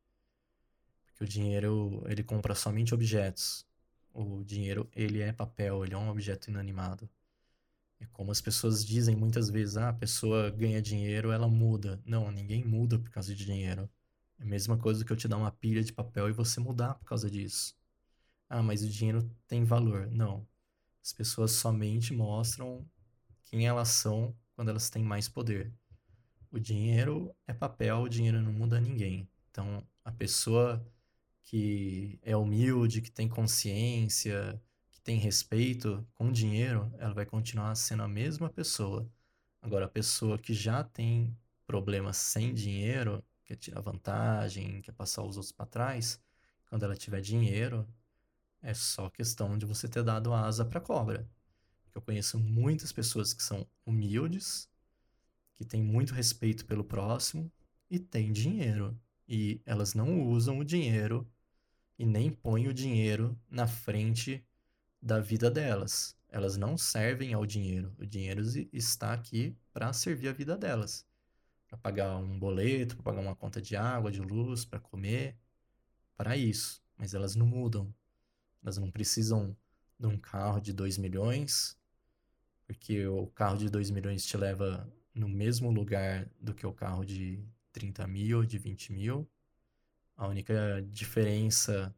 Porque 1.18 1.24
o 1.24 1.28
dinheiro, 1.28 2.04
ele 2.08 2.24
compra 2.24 2.54
somente 2.54 2.94
objetos. 2.94 3.66
O 4.14 4.44
dinheiro, 4.44 4.88
ele 4.96 5.20
é 5.20 5.34
papel, 5.34 5.84
ele 5.84 5.96
é 5.96 5.98
um 5.98 6.10
objeto 6.10 6.52
inanimado. 6.52 7.10
É 8.00 8.06
como 8.14 8.32
as 8.32 8.40
pessoas 8.40 8.86
dizem 8.86 9.16
muitas 9.16 9.50
vezes, 9.50 9.78
ah, 9.78 9.90
a 9.90 9.94
pessoa 9.94 10.52
ganha 10.52 10.80
dinheiro, 10.80 11.32
ela 11.32 11.48
muda. 11.48 12.00
Não, 12.06 12.30
ninguém 12.32 12.64
muda 12.64 13.00
por 13.00 13.10
causa 13.10 13.34
de 13.34 13.46
dinheiro. 13.46 13.90
É 14.38 14.44
a 14.44 14.46
mesma 14.46 14.78
coisa 14.78 15.04
que 15.04 15.12
eu 15.12 15.18
te 15.18 15.28
dar 15.28 15.38
uma 15.38 15.52
pilha 15.52 15.84
de 15.84 15.92
papel 15.92 16.30
e 16.30 16.34
você 16.34 16.60
mudar 16.60 16.94
por 16.94 17.06
causa 17.06 17.32
disso. 17.32 17.76
Ah, 18.48 18.62
mas 18.62 18.84
o 18.84 18.90
dinheiro 18.90 19.28
tem 19.48 19.64
valor. 19.64 20.06
Não, 20.12 20.48
as 21.04 21.14
pessoas 21.14 21.54
somente 21.54 22.14
mostram 22.14 22.88
quem 23.46 23.66
elas 23.66 23.90
são 23.90 24.36
quando 24.56 24.70
elas 24.70 24.92
têm 24.92 25.04
mais 25.04 25.28
poder. 25.28 25.74
O 26.52 26.60
dinheiro 26.60 27.36
é 27.48 27.54
papel, 27.54 28.04
o 28.04 28.10
dinheiro 28.10 28.40
não 28.40 28.54
muda 28.54 28.80
ninguém. 28.80 29.28
Então, 29.50 29.84
a 30.06 30.12
pessoa 30.12 30.86
que 31.48 32.20
é 32.24 32.36
humilde, 32.36 33.02
que 33.02 33.10
tem 33.10 33.30
consciência, 33.30 34.62
que 34.92 35.00
tem 35.00 35.18
respeito 35.18 36.06
com 36.14 36.30
dinheiro, 36.30 36.92
ela 36.98 37.14
vai 37.14 37.26
continuar 37.26 37.74
sendo 37.76 38.04
a 38.04 38.08
mesma 38.08 38.50
pessoa. 38.50 39.10
Agora, 39.62 39.86
a 39.86 39.90
pessoa 39.90 40.38
que 40.38 40.54
já 40.54 40.84
tem 40.84 41.34
problemas 41.66 42.18
sem 42.18 42.54
dinheiro, 42.54 43.24
quer 43.46 43.56
tirar 43.56 43.80
vantagem, 43.80 44.82
quer 44.82 44.92
passar 44.92 45.24
os 45.24 45.38
outros 45.38 45.54
para 45.54 45.66
trás, 45.66 46.22
quando 46.70 46.84
ela 46.84 46.98
tiver 46.98 47.22
dinheiro, 47.22 47.88
é 48.62 48.74
só 48.74 49.10
questão 49.10 49.58
de 49.58 49.66
você 49.66 49.88
ter 49.88 50.04
dado 50.04 50.34
asa 50.34 50.66
para 50.66 50.82
cobra. 50.82 51.26
Eu 51.96 52.02
conheço 52.02 52.38
muitas 52.38 52.92
pessoas 52.92 53.34
que 53.34 53.42
são 53.42 53.66
humildes, 53.86 54.70
que 55.56 55.64
têm 55.64 55.82
muito 55.82 56.14
respeito 56.14 56.66
pelo 56.66 56.84
próximo 56.84 57.50
e 57.90 57.98
têm 57.98 58.34
dinheiro. 58.34 59.00
E 59.26 59.62
elas 59.66 59.94
não 59.94 60.28
usam 60.28 60.60
o 60.60 60.66
dinheiro 60.66 61.26
e 61.98 62.06
nem 62.06 62.32
põem 62.32 62.68
o 62.68 62.74
dinheiro 62.74 63.38
na 63.50 63.68
frente 63.68 64.46
da 65.02 65.20
vida 65.20 65.50
delas. 65.50 66.16
Elas 66.30 66.58
não 66.58 66.78
servem 66.78 67.34
ao 67.34 67.46
dinheiro. 67.46 67.94
O 67.98 68.06
dinheiro 68.06 68.42
está 68.74 69.14
aqui 69.14 69.56
para 69.74 69.94
servir 69.94 70.28
a 70.28 70.34
vida 70.34 70.58
delas. 70.58 71.06
Para 71.68 71.78
pagar 71.78 72.18
um 72.18 72.38
boleto, 72.38 72.96
para 72.96 73.04
pagar 73.04 73.22
uma 73.22 73.36
conta 73.36 73.62
de 73.62 73.76
água, 73.76 74.12
de 74.12 74.22
luz, 74.22 74.66
para 74.66 74.80
comer. 74.80 75.38
Para 76.16 76.36
isso. 76.36 76.82
Mas 76.98 77.14
elas 77.14 77.36
não 77.36 77.46
mudam. 77.46 77.94
Elas 78.62 78.78
não 78.78 78.92
precisam 78.92 79.56
de 80.00 80.08
um 80.08 80.18
carro 80.18 80.60
de 80.60 80.74
2 80.74 80.98
milhões, 80.98 81.78
porque 82.66 83.08
o 83.08 83.28
carro 83.28 83.58
de 83.58 83.70
2 83.70 83.90
milhões 83.90 84.26
te 84.26 84.38
leva 84.38 84.88
no 85.14 85.28
mesmo 85.28 85.72
lugar 85.72 86.30
do 86.40 86.54
que 86.54 86.66
o 86.66 86.74
carro 86.74 87.04
de 87.04 87.44
30 87.72 88.06
mil, 88.08 88.44
de 88.44 88.58
20 88.58 88.94
mil. 88.94 89.30
A 90.18 90.28
única 90.28 90.84
diferença 90.90 91.96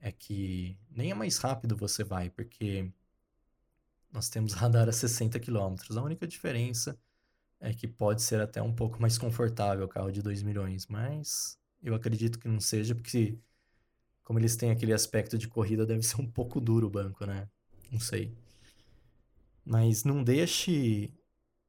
é 0.00 0.10
que 0.10 0.78
nem 0.90 1.10
é 1.10 1.14
mais 1.14 1.36
rápido 1.36 1.76
você 1.76 2.02
vai, 2.02 2.30
porque 2.30 2.90
nós 4.10 4.30
temos 4.30 4.52
radar 4.54 4.88
a 4.88 4.92
60 4.92 5.38
km. 5.38 5.76
A 5.96 6.02
única 6.02 6.26
diferença 6.26 6.98
é 7.60 7.74
que 7.74 7.86
pode 7.86 8.22
ser 8.22 8.40
até 8.40 8.62
um 8.62 8.72
pouco 8.72 9.00
mais 9.00 9.18
confortável 9.18 9.84
o 9.84 9.88
carro 9.88 10.10
de 10.10 10.22
2 10.22 10.42
milhões, 10.42 10.86
mas 10.86 11.58
eu 11.82 11.94
acredito 11.94 12.38
que 12.38 12.48
não 12.48 12.60
seja, 12.60 12.94
porque 12.94 13.38
como 14.22 14.38
eles 14.38 14.56
têm 14.56 14.70
aquele 14.70 14.94
aspecto 14.94 15.36
de 15.36 15.46
corrida, 15.46 15.84
deve 15.86 16.02
ser 16.02 16.20
um 16.20 16.26
pouco 16.26 16.60
duro 16.60 16.86
o 16.86 16.90
banco, 16.90 17.26
né? 17.26 17.46
Não 17.90 18.00
sei. 18.00 18.34
Mas 19.64 20.02
não 20.02 20.24
deixe 20.24 21.12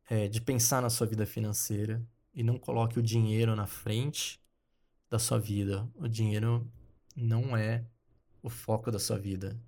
é, 0.10 0.30
de 0.30 0.40
pensar 0.40 0.82
na 0.82 0.90
sua 0.90 1.06
vida 1.06 1.26
financeira 1.26 2.02
e 2.34 2.44
não 2.44 2.58
coloque 2.58 2.98
o 2.98 3.04
dinheiro 3.04 3.56
na 3.56 3.68
frente 3.68 4.40
da 5.10 5.20
sua 5.20 5.40
vida. 5.40 5.90
O 5.96 6.08
dinheiro 6.08 6.70
não 7.16 7.56
é 7.56 7.86
o 8.42 8.50
foco 8.50 8.92
da 8.92 9.00
sua 9.00 9.18
vida. 9.18 9.60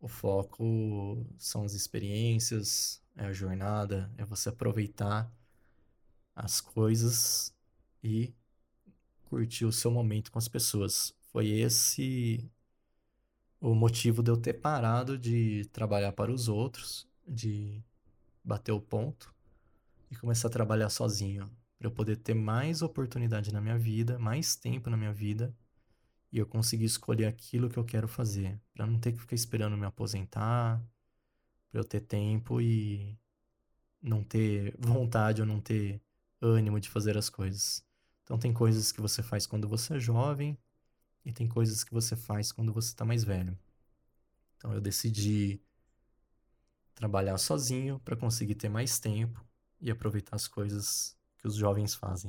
O 0.00 0.08
foco 0.08 1.26
são 1.38 1.64
as 1.64 1.72
experiências, 1.72 3.02
é 3.16 3.26
a 3.26 3.32
jornada, 3.32 4.12
é 4.16 4.24
você 4.24 4.48
aproveitar 4.48 5.32
as 6.34 6.60
coisas 6.60 7.54
e 8.04 8.34
curtir 9.24 9.64
o 9.64 9.72
seu 9.72 9.90
momento 9.90 10.30
com 10.30 10.38
as 10.38 10.48
pessoas. 10.48 11.14
Foi 11.32 11.48
esse 11.48 12.50
o 13.60 13.74
motivo 13.74 14.22
de 14.22 14.30
eu 14.30 14.36
ter 14.36 14.54
parado 14.54 15.16
de 15.16 15.64
trabalhar 15.72 16.12
para 16.12 16.30
os 16.30 16.48
outros, 16.48 17.08
de 17.26 17.82
bater 18.44 18.72
o 18.72 18.80
ponto 18.80 19.34
e 20.10 20.16
começar 20.16 20.48
a 20.48 20.52
trabalhar 20.52 20.90
sozinho, 20.90 21.50
para 21.78 21.88
eu 21.88 21.90
poder 21.90 22.16
ter 22.16 22.34
mais 22.34 22.82
oportunidade 22.82 23.52
na 23.52 23.60
minha 23.60 23.78
vida, 23.78 24.18
mais 24.18 24.56
tempo 24.56 24.88
na 24.88 24.96
minha 24.96 25.12
vida 25.12 25.54
e 26.32 26.38
eu 26.38 26.46
conseguir 26.46 26.84
escolher 26.84 27.26
aquilo 27.26 27.68
que 27.68 27.78
eu 27.78 27.84
quero 27.84 28.08
fazer, 28.08 28.60
para 28.74 28.86
não 28.86 28.98
ter 28.98 29.12
que 29.12 29.20
ficar 29.20 29.34
esperando 29.34 29.76
me 29.76 29.86
aposentar, 29.86 30.82
para 31.70 31.80
eu 31.80 31.84
ter 31.84 32.00
tempo 32.00 32.60
e 32.60 33.18
não 34.02 34.22
ter 34.22 34.74
vontade 34.78 35.40
ou 35.40 35.46
não 35.46 35.60
ter 35.60 36.00
ânimo 36.40 36.80
de 36.80 36.88
fazer 36.88 37.16
as 37.16 37.30
coisas. 37.30 37.84
Então 38.22 38.38
tem 38.38 38.52
coisas 38.52 38.92
que 38.92 39.00
você 39.00 39.22
faz 39.22 39.46
quando 39.46 39.68
você 39.68 39.94
é 39.96 40.00
jovem 40.00 40.58
e 41.24 41.32
tem 41.32 41.46
coisas 41.48 41.82
que 41.84 41.92
você 41.92 42.16
faz 42.16 42.52
quando 42.52 42.72
você 42.72 42.88
está 42.88 43.04
mais 43.04 43.24
velho. 43.24 43.58
Então 44.56 44.72
eu 44.72 44.80
decidi 44.80 45.60
trabalhar 46.94 47.38
sozinho 47.38 48.00
para 48.00 48.16
conseguir 48.16 48.54
ter 48.54 48.68
mais 48.68 48.98
tempo 48.98 49.44
e 49.80 49.90
aproveitar 49.90 50.36
as 50.36 50.48
coisas 50.48 51.15
que 51.46 51.48
os 51.48 51.54
jovens 51.54 51.94
fazem. 51.94 52.28